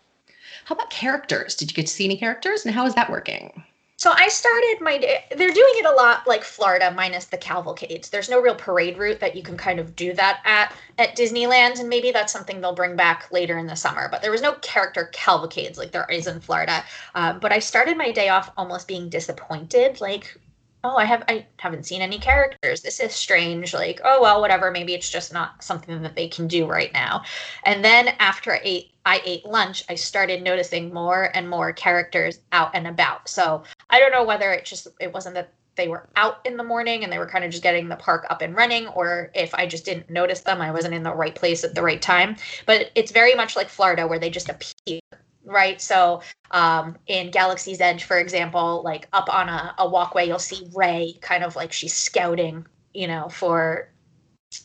[0.65, 1.55] How about characters?
[1.55, 3.65] Did you get to see any characters and how is that working?
[3.99, 5.25] So I started my day.
[5.37, 8.09] They're doing it a lot like Florida, minus the cavalcades.
[8.09, 11.81] There's no real parade route that you can kind of do that at at Disneyland,
[11.81, 14.09] and maybe that's something they'll bring back later in the summer.
[14.09, 16.85] But there was no character cavalcades like there is in Florida.
[17.17, 20.01] Um, but I started my day off almost being disappointed.
[20.01, 20.39] Like
[20.85, 24.71] oh i have i haven't seen any characters this is strange like oh well whatever
[24.71, 27.23] maybe it's just not something that they can do right now
[27.65, 32.39] and then after i ate i ate lunch i started noticing more and more characters
[32.53, 36.09] out and about so i don't know whether it just it wasn't that they were
[36.17, 38.57] out in the morning and they were kind of just getting the park up and
[38.57, 41.75] running or if i just didn't notice them i wasn't in the right place at
[41.75, 45.01] the right time but it's very much like florida where they just appear
[45.49, 45.81] right?
[45.81, 46.21] So
[46.51, 51.15] um, in Galaxy's Edge, for example, like up on a, a walkway, you'll see Rey
[51.21, 53.89] kind of like she's scouting, you know, for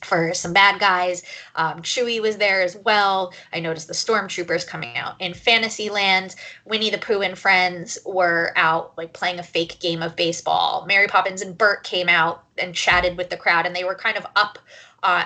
[0.04, 1.24] for some bad guys.
[1.56, 3.34] Um, Chewie was there as well.
[3.52, 5.16] I noticed the stormtroopers coming out.
[5.20, 10.16] In Fantasyland, Winnie the Pooh and friends were out like playing a fake game of
[10.16, 10.86] baseball.
[10.88, 14.18] Mary Poppins and Bert came out and chatted with the crowd, and they were kind
[14.18, 14.60] of up
[15.04, 15.26] uh,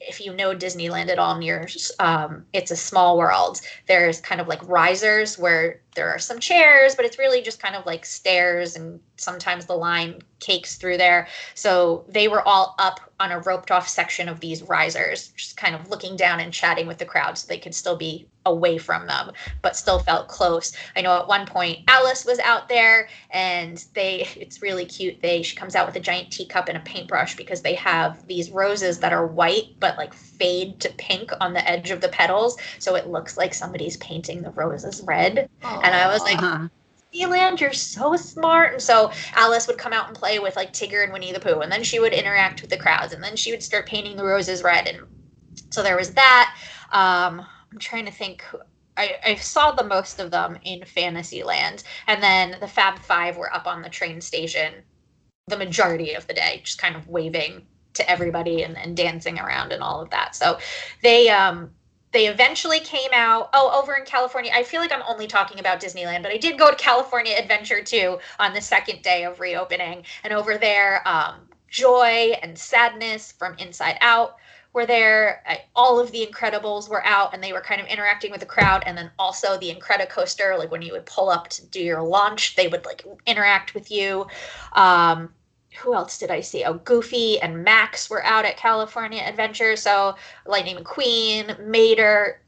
[0.00, 1.68] if you know Disneyland at all near
[2.00, 6.94] um, It's a Small World, there's kind of like risers where there are some chairs,
[6.94, 11.28] but it's really just kind of like stairs and sometimes the line cakes through there.
[11.54, 15.74] So they were all up on a roped off section of these risers, just kind
[15.74, 19.06] of looking down and chatting with the crowd so they could still be away from
[19.06, 19.30] them,
[19.62, 20.72] but still felt close.
[20.96, 25.20] I know at one point Alice was out there and they it's really cute.
[25.22, 28.50] They she comes out with a giant teacup and a paintbrush because they have these
[28.50, 32.56] roses that are white but like fade to pink on the edge of the petals.
[32.80, 35.48] So it looks like somebody's painting the roses red.
[35.62, 35.81] Aww.
[35.82, 36.38] And I was like,
[37.14, 38.72] Disneyland, you're so smart.
[38.74, 41.60] And so Alice would come out and play with like Tigger and Winnie the Pooh,
[41.60, 44.24] and then she would interact with the crowds, and then she would start painting the
[44.24, 44.86] roses red.
[44.86, 45.00] And
[45.70, 46.54] so there was that.
[46.92, 48.44] Um, I'm trying to think.
[48.94, 53.52] I, I saw the most of them in Fantasyland, and then the Fab Five were
[53.54, 54.74] up on the train station
[55.48, 59.72] the majority of the day, just kind of waving to everybody and, and dancing around
[59.72, 60.34] and all of that.
[60.34, 60.58] So
[61.02, 61.70] they um
[62.12, 63.50] they eventually came out.
[63.52, 66.58] Oh over in california i feel like i'm only talking about disneyland but i did
[66.58, 70.04] go to california adventure too on the second day of reopening.
[70.24, 74.36] And over there um, joy and sadness from inside out
[74.72, 75.42] were there.
[75.74, 78.82] All of the incredibles were out and they were kind of interacting with the crowd.
[78.86, 82.56] And then also the incredicoaster like when you would pull up to do your launch
[82.56, 84.26] they would like interact with you.
[84.72, 85.32] Um,
[85.80, 86.64] who else did I see?
[86.64, 89.76] Oh, Goofy and Max were out at California Adventure.
[89.76, 92.40] So Lightning McQueen, Mater,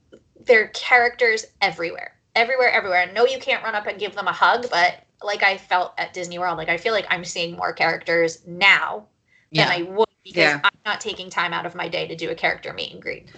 [0.44, 3.10] their characters everywhere, everywhere, everywhere.
[3.14, 6.12] No, you can't run up and give them a hug, but like I felt at
[6.12, 9.06] Disney World, like I feel like I'm seeing more characters now
[9.50, 9.68] yeah.
[9.68, 10.60] than I would because yeah.
[10.64, 13.28] I'm not taking time out of my day to do a character meet and greet.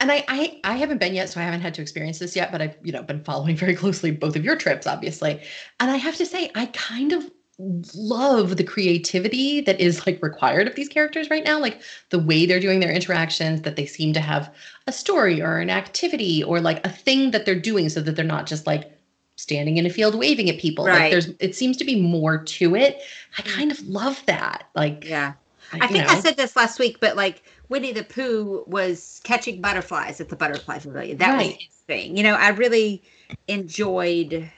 [0.00, 2.52] And I, I I haven't been yet, so I haven't had to experience this yet,
[2.52, 5.40] but I've you know been following very closely both of your trips, obviously.
[5.80, 10.66] And I have to say, I kind of love the creativity that is like required
[10.66, 14.12] of these characters right now like the way they're doing their interactions that they seem
[14.12, 14.52] to have
[14.88, 18.24] a story or an activity or like a thing that they're doing so that they're
[18.24, 18.90] not just like
[19.36, 20.84] standing in a field waving at people.
[20.84, 23.02] Like there's it seems to be more to it.
[23.38, 23.54] I mm.
[23.54, 24.68] kind of love that.
[24.74, 25.34] Like Yeah.
[25.72, 29.60] I, think know, I said this last week, but like Winnie the Pooh was catching
[29.60, 31.16] butterflies at the butterfly pavilion.
[31.18, 31.56] That was Right.
[31.58, 32.16] his thing.
[32.16, 33.02] You know, I really
[33.48, 34.50] enjoyed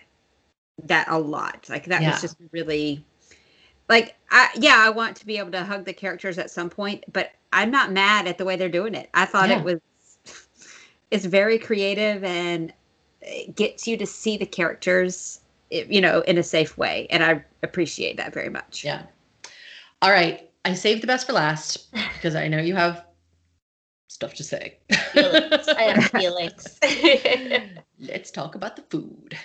[0.85, 1.67] that a lot.
[1.69, 2.13] Like that Yeah.
[2.13, 3.05] was just really
[3.89, 7.05] like I yeah, I want to be able to hug the characters at some point,
[7.13, 9.09] but I'm not mad at the way they're doing it.
[9.15, 9.59] I thought Yeah.
[9.59, 9.81] it was
[11.11, 12.73] it's very creative and
[13.23, 17.45] it gets you to see the characters you know in a safe way and I
[17.63, 18.85] appreciate that very much.
[18.85, 19.03] Yeah.
[20.03, 20.51] All right.
[20.65, 23.05] I saved the best for last because I know you have
[24.09, 24.79] stuff to say.
[25.13, 25.69] Feelings.
[25.69, 26.79] I have feelings.
[28.01, 29.37] Let's talk about the food.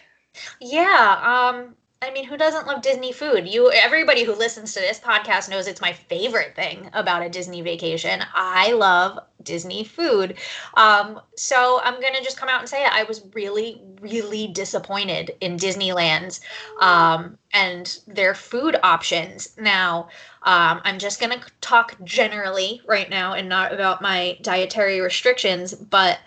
[0.59, 1.53] Yeah.
[1.53, 1.75] Um.
[2.03, 3.47] I mean, who doesn't love Disney food?
[3.47, 7.61] You, everybody who listens to this podcast knows it's my favorite thing about a Disney
[7.61, 8.23] vacation.
[8.33, 10.39] I love Disney food.
[10.73, 12.91] Um, so I'm gonna just come out and say it.
[12.91, 16.39] I was really, really disappointed in Disneyland
[16.79, 19.55] um, and their food options.
[19.59, 20.09] Now,
[20.41, 26.17] um, I'm just gonna talk generally right now and not about my dietary restrictions, but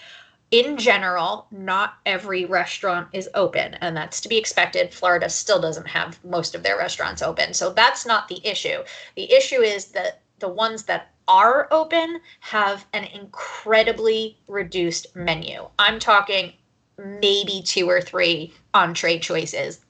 [0.51, 4.95] in general, not every restaurant is open, and that's to be expected.
[4.95, 8.83] Florida still doesn't have most of their restaurants open, so that's not the issue.
[9.17, 15.67] The issue is that the ones that are open have an incredibly reduced menu.
[15.79, 16.53] I'm talking
[16.99, 19.81] maybe two or three entree choices.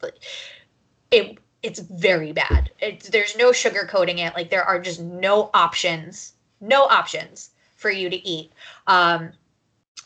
[1.10, 2.70] It it's very bad.
[3.10, 4.34] There's no sugarcoating it.
[4.34, 8.52] Like there are just no options, no options for you to eat.
[8.86, 9.32] Um,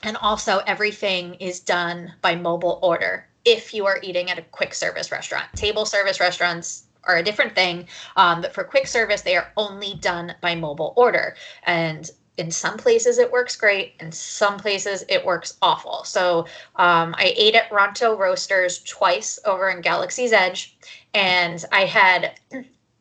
[0.02, 4.74] and also, everything is done by mobile order if you are eating at a quick
[4.74, 5.46] service restaurant.
[5.54, 9.94] Table service restaurants are a different thing, um, but for quick service, they are only
[9.94, 11.34] done by mobile order.
[11.64, 13.94] And in some places, it works great.
[13.98, 16.04] In some places, it works awful.
[16.04, 20.76] So um, I ate at Ronto Roasters twice over in Galaxy's Edge,
[21.14, 22.38] and I had.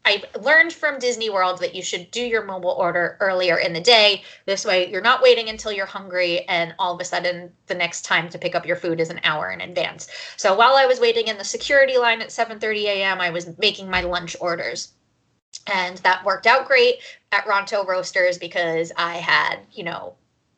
[0.07, 3.81] I learned from Disney World that you should do your mobile order earlier in the
[3.81, 4.23] day.
[4.45, 8.03] This way, you're not waiting until you're hungry, and all of a sudden, the next
[8.03, 10.07] time to pick up your food is an hour in advance.
[10.37, 13.89] So while I was waiting in the security line at 7:30 a.m., I was making
[13.89, 14.93] my lunch orders,
[15.65, 16.99] and that worked out great
[17.33, 20.15] at Ronto Roasters because I had, you know,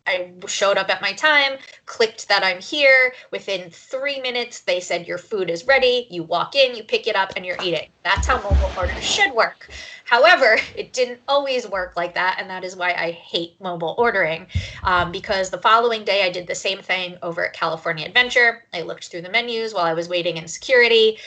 [0.10, 3.14] I showed up at my time, clicked that I'm here.
[3.32, 6.08] Within three minutes, they said your food is ready.
[6.10, 7.90] You walk in, you pick it up, and you're eating.
[8.04, 9.70] That's how mobile orders should work.
[10.06, 14.48] However, it didn't always work like that, and that is why I hate mobile ordering.
[14.84, 18.66] Um, because the following day, I did the same thing over at California Adventure.
[18.74, 21.20] I looked through the menus while I was waiting in security,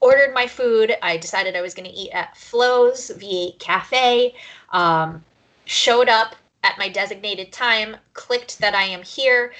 [0.00, 0.96] ordered my food.
[1.02, 4.34] I decided I was going to eat at Flo's V8 Cafe.
[4.70, 5.22] Um,
[5.64, 9.52] showed up at my designated time, clicked that I am here,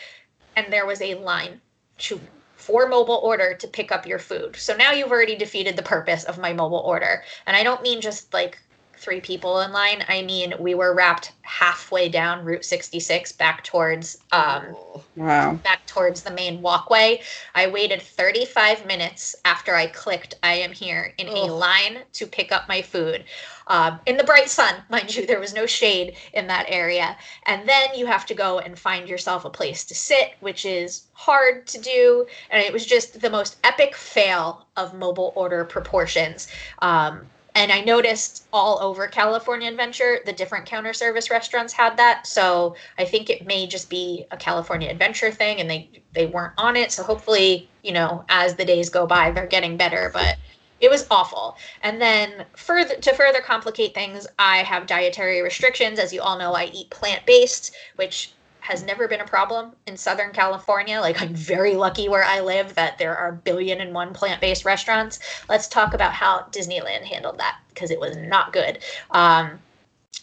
[0.57, 1.61] and there was a line
[1.99, 2.21] to
[2.57, 4.55] for mobile order to pick up your food.
[4.55, 7.25] So now you've already defeated the purpose of my mobile order.
[7.45, 8.57] And I don't mean just like
[9.03, 10.05] three people in line.
[10.09, 14.77] I mean we were wrapped halfway down Route 66 back towards um
[15.17, 15.55] Wow.
[15.63, 17.21] back towards the main walkway.
[17.55, 22.53] I waited 35 minutes after I clicked I am here in a line to pick
[22.53, 23.25] up my food.
[23.67, 27.17] Um, in the bright sun, mind you, there was no shade in that area.
[27.47, 31.07] And then you have to go and find yourself a place to sit, which is
[31.13, 32.27] hard to do.
[32.51, 36.49] And it was just the most epic fail of mobile order proportions.
[36.81, 42.27] Um, and I noticed all over California Adventure, the different counter service restaurants had that.
[42.27, 46.55] So I think it may just be a California Adventure thing, and they they weren't
[46.57, 46.93] on it.
[46.93, 50.11] So hopefully, you know, as the days go by, they're getting better.
[50.13, 50.39] But
[50.81, 51.57] it was awful.
[51.83, 55.99] And then further to further complicate things, I have dietary restrictions.
[55.99, 58.33] As you all know, I eat plant based, which
[58.63, 61.01] has never been a problem in Southern California.
[61.01, 65.19] Like I'm very lucky where I live that there are billion and one plant-based restaurants.
[65.49, 68.79] Let's talk about how Disneyland handled that because it was not good.
[69.11, 69.59] Um,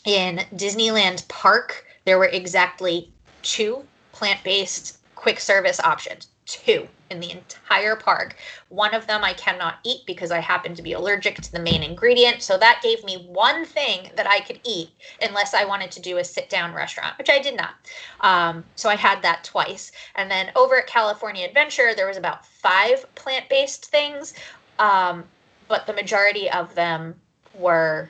[0.05, 6.27] in Disneyland Park, there were exactly two plant-based quick service options.
[6.45, 8.35] Two in the entire park.
[8.69, 11.83] One of them I cannot eat because I happen to be allergic to the main
[11.83, 12.41] ingredient.
[12.41, 14.91] So that gave me one thing that I could eat
[15.21, 17.75] unless I wanted to do a sit down restaurant, which I did not.
[18.21, 19.91] Um, so I had that twice.
[20.15, 24.33] And then over at California Adventure, there was about five plant based things,
[24.77, 25.23] um,
[25.67, 27.15] but the majority of them
[27.53, 28.09] were,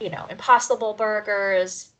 [0.00, 1.90] you know, impossible burgers,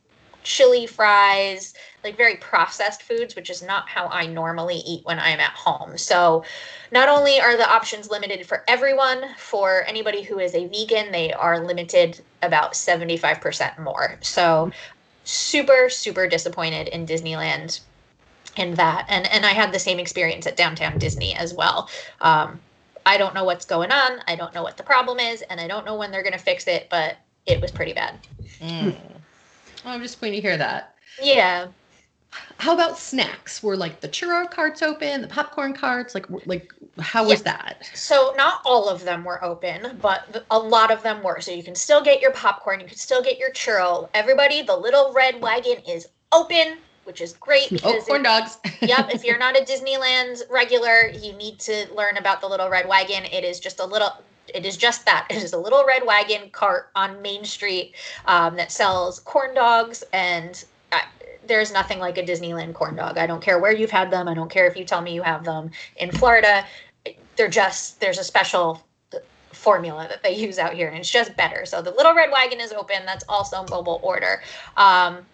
[0.43, 1.73] chili fries,
[2.03, 5.97] like very processed foods, which is not how I normally eat when I'm at home.
[5.97, 6.43] So,
[6.91, 11.33] not only are the options limited for everyone, for anybody who is a vegan, they
[11.33, 14.17] are limited about 75% more.
[14.21, 14.71] So,
[15.23, 17.81] super, super disappointed in Disneyland
[18.55, 19.05] in that.
[19.09, 21.89] And and I had the same experience at Downtown Disney as well.
[22.21, 22.59] Um,
[23.05, 24.19] I don't know what's going on.
[24.27, 26.39] I don't know what the problem is, and I don't know when they're going to
[26.39, 28.19] fix it, but it was pretty bad.
[28.61, 29.18] Mm.
[29.85, 30.95] Oh, I'm disappointed to hear that.
[31.21, 31.67] Yeah.
[32.57, 33.63] How about snacks?
[33.63, 36.13] Were like the churro carts open, the popcorn carts?
[36.13, 37.89] Like, like how was that?
[37.95, 41.41] So not all of them were open, but a lot of them were.
[41.41, 44.09] So you can still get your popcorn, you can still get your churro.
[44.13, 48.57] Everybody, the little red wagon is open, which is great Oh, corn it- dogs.
[48.81, 52.87] yep, if you're not a Disneyland regular, you need to learn about the Little Red
[52.87, 53.25] Wagon.
[53.25, 54.11] It is just a little.
[54.53, 55.27] It is just that.
[55.29, 57.95] It is a little red wagon cart on Main Street
[58.25, 60.63] um, that sells corn dogs, and
[61.47, 63.17] there's nothing like a Disneyland corn dog.
[63.17, 64.27] I don't care where you've had them.
[64.27, 66.65] I don't care if you tell me you have them in Florida.
[67.35, 68.83] They're just there's a special
[69.51, 71.65] formula that they use out here, and it's just better.
[71.65, 72.97] So the Little Red Wagon is open.
[73.05, 74.41] That's also mobile order.
[74.77, 75.25] Um,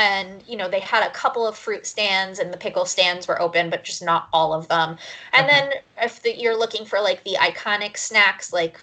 [0.00, 3.40] and you know they had a couple of fruit stands and the pickle stands were
[3.42, 4.96] open but just not all of them.
[5.32, 5.48] And Okay.
[5.48, 5.72] then
[6.02, 8.82] if the, you're looking for like the iconic snacks like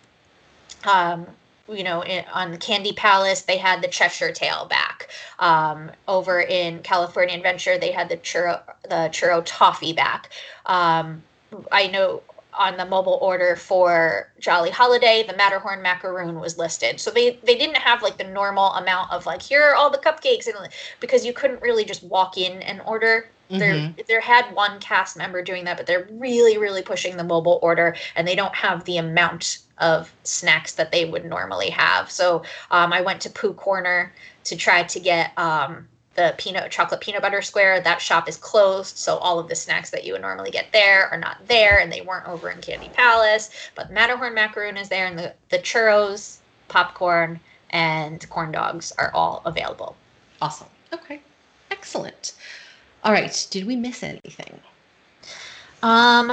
[0.86, 1.28] um
[1.70, 5.08] you know in, on candy palace they had the cheshire tail back.
[5.40, 10.30] Um over in california adventure they had the churro the churro toffee back.
[10.66, 11.26] Um
[11.72, 12.24] i know
[12.58, 17.00] on the mobile order for Jolly Holiday, the Matterhorn macaroon was listed.
[17.00, 19.98] So they they didn't have like the normal amount of like here are all the
[19.98, 20.56] cupcakes and
[21.00, 23.32] because you couldn't really just walk in and order.
[23.58, 23.98] There Mhm.
[24.08, 27.96] there had one cast member doing that, but they're really really pushing the mobile order
[28.16, 32.12] and they don't have the amount of snacks that they would normally have.
[32.12, 34.14] So um, I went to Pooh Corner
[34.46, 35.88] to try to get um,
[36.18, 37.80] the peanut chocolate peanut butter square.
[37.80, 41.08] That shop is closed, so all of the snacks that you would normally get there
[41.10, 43.50] are not there, and they weren't over in Candy Palace.
[43.76, 47.40] But Matterhorn macaroon is there, and the the churros, popcorn,
[47.70, 49.96] and corn dogs are all available.
[50.42, 50.68] Awesome.
[50.92, 51.22] Okay.
[51.72, 52.34] Excellent.
[53.04, 53.48] All right.
[53.52, 54.60] Did we miss anything?
[55.84, 56.28] Um,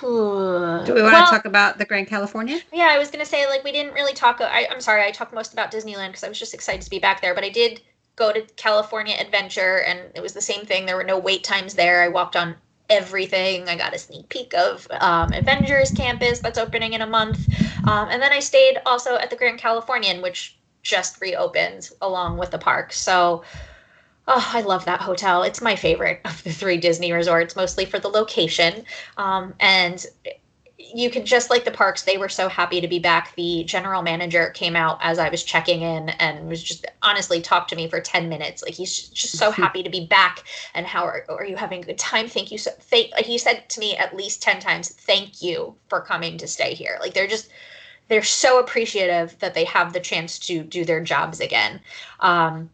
[0.00, 2.60] Do we want well, to talk about the Grand California?
[2.72, 4.40] Yeah, I was gonna say like we didn't really talk.
[4.40, 6.98] I, I'm sorry, I talked most about Disneyland because I was just excited to be
[6.98, 7.34] back there.
[7.34, 7.80] But I did
[8.18, 10.84] go to California Adventure, and it was the same thing.
[10.84, 12.02] There were no wait times there.
[12.02, 12.56] I walked on
[12.90, 13.68] everything.
[13.68, 17.48] I got a sneak peek of um, Avengers Campus that's opening in a month,
[17.84, 22.50] um, and then I stayed also at the Grand Californian, which just reopened along with
[22.50, 22.92] the park.
[22.92, 23.44] So.
[24.30, 25.42] Oh, I love that hotel.
[25.42, 28.84] It's my favorite of the three Disney resorts, mostly for the location.
[29.16, 30.04] Um, and
[30.94, 33.34] you could just like the parks they were so happy to be back.
[33.34, 37.70] The general manager came out as i was checking in and was just honestly talked
[37.70, 38.62] to me for 10 minutes.
[38.62, 40.44] Like he's just so happy to be back.
[40.74, 42.28] And how are, are you having a good time?
[42.28, 46.00] Thank you so thank he said to me at least 10 times thank you for
[46.00, 46.98] coming to stay here.
[47.00, 47.50] Like they're just
[48.08, 51.80] they're so appreciative that they have the chance to do their jobs again.
[52.20, 52.70] Um,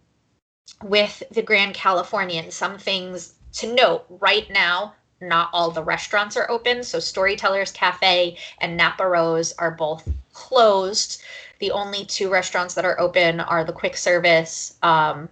[0.82, 6.50] with the grand californian some things to note right now not all the restaurants are
[6.50, 6.82] open.
[6.84, 11.22] So Storytellers Cafe and Napa Rose are both closed.
[11.60, 14.76] The only two restaurants that are open are the quick service.
[14.82, 15.28] Um,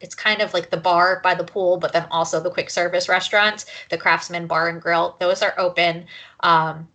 [0.00, 3.08] it's kind of like the bar by the pool, but then also the quick service
[3.08, 5.16] restaurants, the Craftsman Bar and Grill.
[5.20, 6.06] Those are open.
[6.40, 6.88] Um,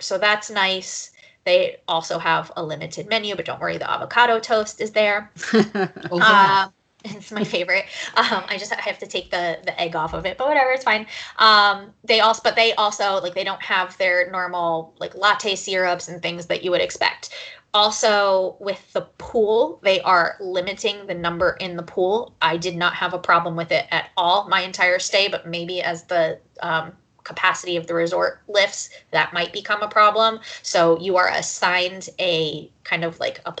[0.00, 1.10] so that's nice.
[1.44, 5.30] They also have a limited menu, but don't worry, the avocado toast is there.
[6.10, 6.66] Oh, yeah.
[6.66, 6.68] Uh,
[7.04, 7.84] it's my favorite.
[8.16, 10.70] Um, I just I have to take the the egg off of it, but whatever,
[10.70, 11.06] it's fine.
[11.38, 16.08] Um, they also, but they also like they don't have their normal like latte syrups
[16.08, 17.30] and things that you would expect.
[17.74, 22.34] Also, with the pool, they are limiting the number in the pool.
[22.42, 25.80] I did not have a problem with it at all my entire stay, but maybe
[25.80, 26.92] as the um,
[27.24, 30.40] capacity of the resort lifts, that might become a problem.
[30.62, 33.54] So you are assigned a kind of like a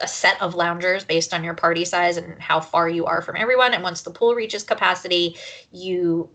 [0.00, 3.36] a set of loungers based on your party size and how far you are from
[3.36, 3.74] everyone.
[3.74, 5.36] And once the pool reaches capacity,
[5.72, 6.30] you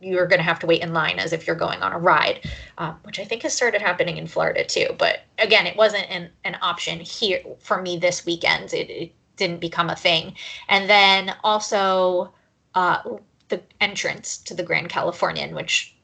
[0.00, 2.40] you're going to have to wait in line as if you're going on a ride,
[2.78, 4.88] um, which I think has started happening in Florida too.
[4.98, 8.74] But again, it wasn't an, an option here for me this weekend.
[8.74, 10.34] It, it didn't become a thing.
[10.68, 12.32] And then also
[12.74, 13.02] uh,
[13.48, 15.94] the entrance to the Grand Californian, which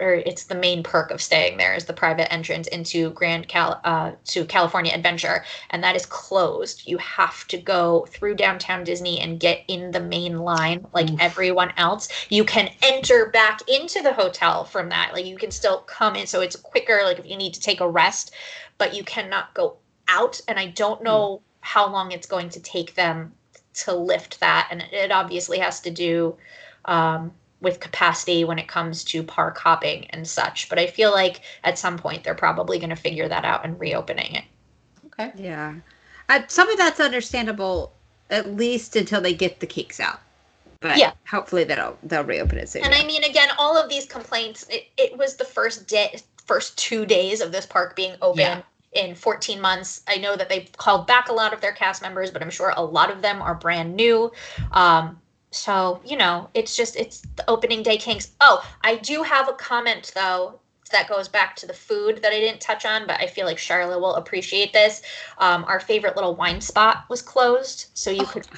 [0.00, 3.80] or it's the main perk of staying there is the private entrance into Grand Cal
[3.84, 6.86] uh, to California Adventure, and that is closed.
[6.86, 11.20] You have to go through downtown Disney and get in the main line like Oof.
[11.20, 12.08] everyone else.
[12.28, 15.12] You can enter back into the hotel from that.
[15.12, 17.00] Like you can still come in, so it's quicker.
[17.04, 18.32] Like if you need to take a rest,
[18.78, 19.76] but you cannot go
[20.08, 20.40] out.
[20.48, 23.32] And I don't know how long it's going to take them
[23.74, 26.36] to lift that, and it obviously has to do.
[26.84, 27.32] Um,
[27.62, 30.68] with capacity when it comes to park hopping and such.
[30.68, 33.78] But I feel like at some point they're probably going to figure that out and
[33.80, 34.44] reopening it.
[35.06, 35.32] okay.
[35.36, 35.74] yeah.
[36.28, 37.92] Uh, some of that's understandable,
[38.30, 40.20] at least until they get the cakes out.
[40.80, 41.12] But Yeah.
[41.28, 42.84] hopefully they'll they'll reopen it soon.
[42.84, 46.76] And I mean, again, all of these complaints, it, it was the first day, first
[46.76, 48.40] two days of this park being open.
[48.40, 48.62] Yeah.
[48.94, 52.30] In 14 months, I know that they've called back a lot of their cast members,
[52.30, 54.30] but I'm sure a lot of them are brand new.
[54.72, 55.18] Um,
[55.52, 58.32] so you know, it's just it's the opening day kinks.
[58.40, 60.58] Oh, I do have a comment though
[60.90, 63.56] that goes back to the food that I didn't touch on, but I feel like
[63.58, 65.02] Sharla will appreciate this.
[65.38, 68.46] Um, our favorite little wine spot was closed, so you could.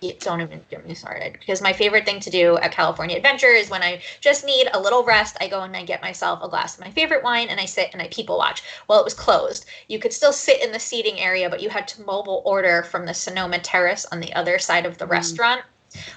[0.00, 3.46] Yeah, don't even get me started because my favorite thing to do at California Adventure
[3.52, 6.48] is when I just need a little rest, I go and I get myself a
[6.48, 8.64] glass of my favorite wine and I sit and I people watch.
[8.88, 9.64] Well, it was closed.
[9.86, 13.06] You could still sit in the seating area, but you had to mobile order from
[13.06, 15.10] the Sonoma Terrace on the other side of the Mm.
[15.10, 15.62] restaurant.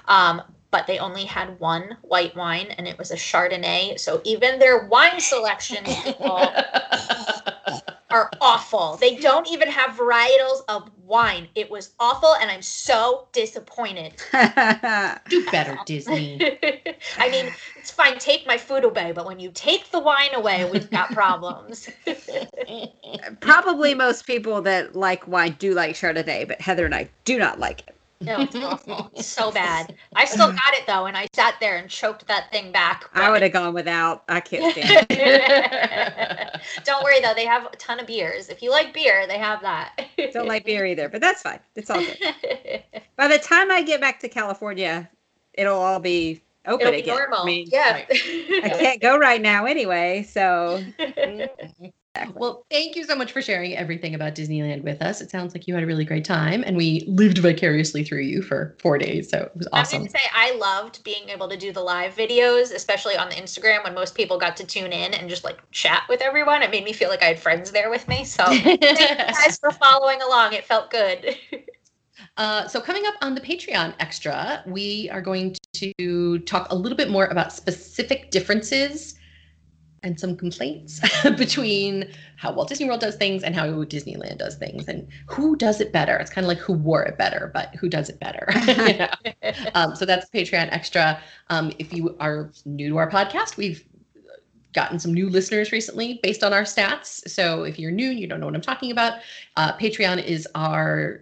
[0.07, 3.97] Um, but they only had one white wine and it was a Chardonnay.
[3.99, 6.51] So even their wine selection people,
[8.15, 8.97] are awful.
[8.97, 11.47] They don't even have varietals of wine.
[11.55, 14.13] It was awful and I'm so disappointed.
[15.29, 16.39] Do better, Disney.
[17.17, 20.69] I mean, it's fine, take my food away, but when you take the wine away,
[20.71, 21.89] we've got problems.
[23.41, 27.59] Probably most people that like wine do like Chardonnay, but Heather and I do not
[27.59, 27.94] like it.
[28.21, 29.11] No, it's awful.
[29.13, 29.95] It's so bad.
[30.15, 33.09] I still got it though, and I sat there and choked that thing back.
[33.13, 34.23] I would have gone without.
[34.27, 36.61] I can't stand it.
[36.85, 38.49] Don't worry though, they have a ton of beers.
[38.49, 40.07] If you like beer, they have that.
[40.33, 41.59] Don't like beer either, but that's fine.
[41.75, 42.83] It's all good.
[43.15, 45.09] By the time I get back to California,
[45.53, 47.15] it'll all be open It'll be again.
[47.15, 47.41] normal.
[47.41, 48.05] I mean, yeah.
[48.09, 51.85] I can't go right now anyway, so mm-hmm.
[52.33, 55.21] Well, thank you so much for sharing everything about Disneyland with us.
[55.21, 58.41] It sounds like you had a really great time, and we lived vicariously through you
[58.41, 59.29] for four days.
[59.29, 59.99] So it was awesome.
[59.99, 63.35] Going to say I loved being able to do the live videos, especially on the
[63.35, 66.61] Instagram when most people got to tune in and just like chat with everyone.
[66.61, 68.23] It made me feel like I had friends there with me.
[68.23, 70.53] So thank you guys for following along.
[70.53, 71.37] It felt good.
[72.37, 76.97] Uh, so coming up on the Patreon extra, we are going to talk a little
[76.97, 79.15] bit more about specific differences
[80.05, 81.01] and some complaints
[81.37, 85.81] between how Walt Disney World does things and how Disneyland does things, and who does
[85.81, 86.15] it better.
[86.15, 88.47] It's kind of like who wore it better, but who does it better.
[88.67, 89.53] you know?
[89.73, 91.19] um, so that's Patreon extra.
[91.49, 93.83] Um, if you are new to our podcast, we've
[94.73, 97.27] gotten some new listeners recently based on our stats.
[97.29, 99.19] So if you're new, you don't know what I'm talking about.
[99.55, 101.21] Uh, Patreon is our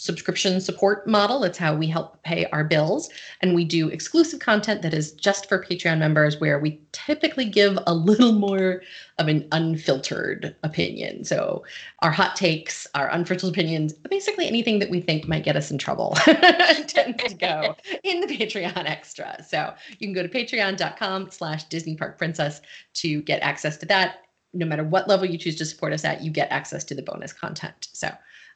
[0.00, 1.44] subscription support model.
[1.44, 3.10] It's how we help pay our bills.
[3.42, 7.78] And we do exclusive content that is just for Patreon members, where we typically give
[7.86, 8.80] a little more
[9.18, 11.24] of an unfiltered opinion.
[11.24, 11.64] So
[11.98, 15.76] our hot takes, our unfiltered opinions, basically anything that we think might get us in
[15.76, 19.44] trouble tends to go in the Patreon extra.
[19.46, 22.62] So you can go to patreon.com slash Disney Park Princess
[22.94, 24.22] to get access to that.
[24.54, 27.02] No matter what level you choose to support us at, you get access to the
[27.02, 27.88] bonus content.
[27.92, 28.10] So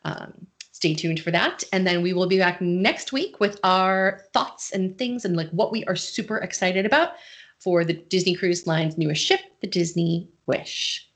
[0.04, 0.46] um,
[0.84, 1.64] stay tuned for that.
[1.72, 5.48] And then we will be back next week with our thoughts and things and like
[5.48, 7.14] what we are super excited about
[7.58, 11.08] for the Disney Cruise Line's newest ship, the Disney Wish.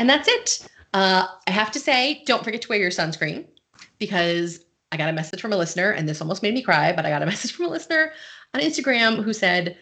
[0.00, 0.68] And that's it.
[0.94, 3.46] Uh, I have to say, don't forget to wear your sunscreen
[4.00, 7.06] because I got a message from a listener, and this almost made me cry, but
[7.06, 8.10] I got a message from a listener
[8.52, 9.76] on Instagram who said,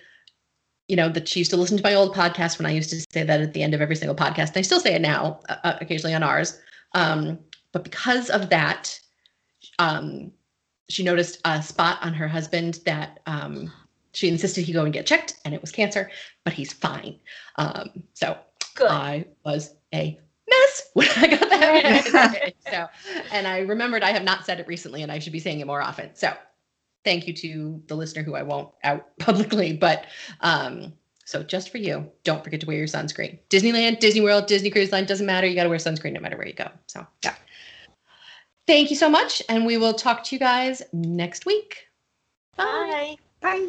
[0.88, 3.00] you know, that she used to listen to my old podcast when I used to
[3.10, 4.48] say that at the end of every single podcast.
[4.48, 6.60] And I still say it now, uh, uh, occasionally on ours.
[6.92, 7.38] Um,
[7.72, 9.00] but because of that,
[9.78, 10.32] um,
[10.88, 13.72] she noticed a spot on her husband that um,
[14.12, 16.10] she insisted he go and get checked, and it was cancer,
[16.44, 17.18] but he's fine.
[17.56, 18.38] Um, so
[18.74, 18.90] Good.
[18.90, 20.18] I was a
[20.48, 22.86] mess when I got that so,
[23.32, 25.66] and I remembered I have not said it recently, and I should be saying it
[25.66, 26.14] more often.
[26.14, 26.32] So,
[27.04, 30.06] thank you to the listener who I won't out publicly, but
[30.40, 30.92] um,
[31.24, 33.38] so just for you, don't forget to wear your sunscreen.
[33.50, 35.46] Disneyland, Disney World, Disney Cruise Line doesn't matter.
[35.46, 36.68] You got to wear sunscreen no matter where you go.
[36.86, 37.34] So, yeah.
[38.66, 41.86] Thank you so much, and we will talk to you guys next week.
[42.56, 43.16] Bye.
[43.40, 43.58] Bye.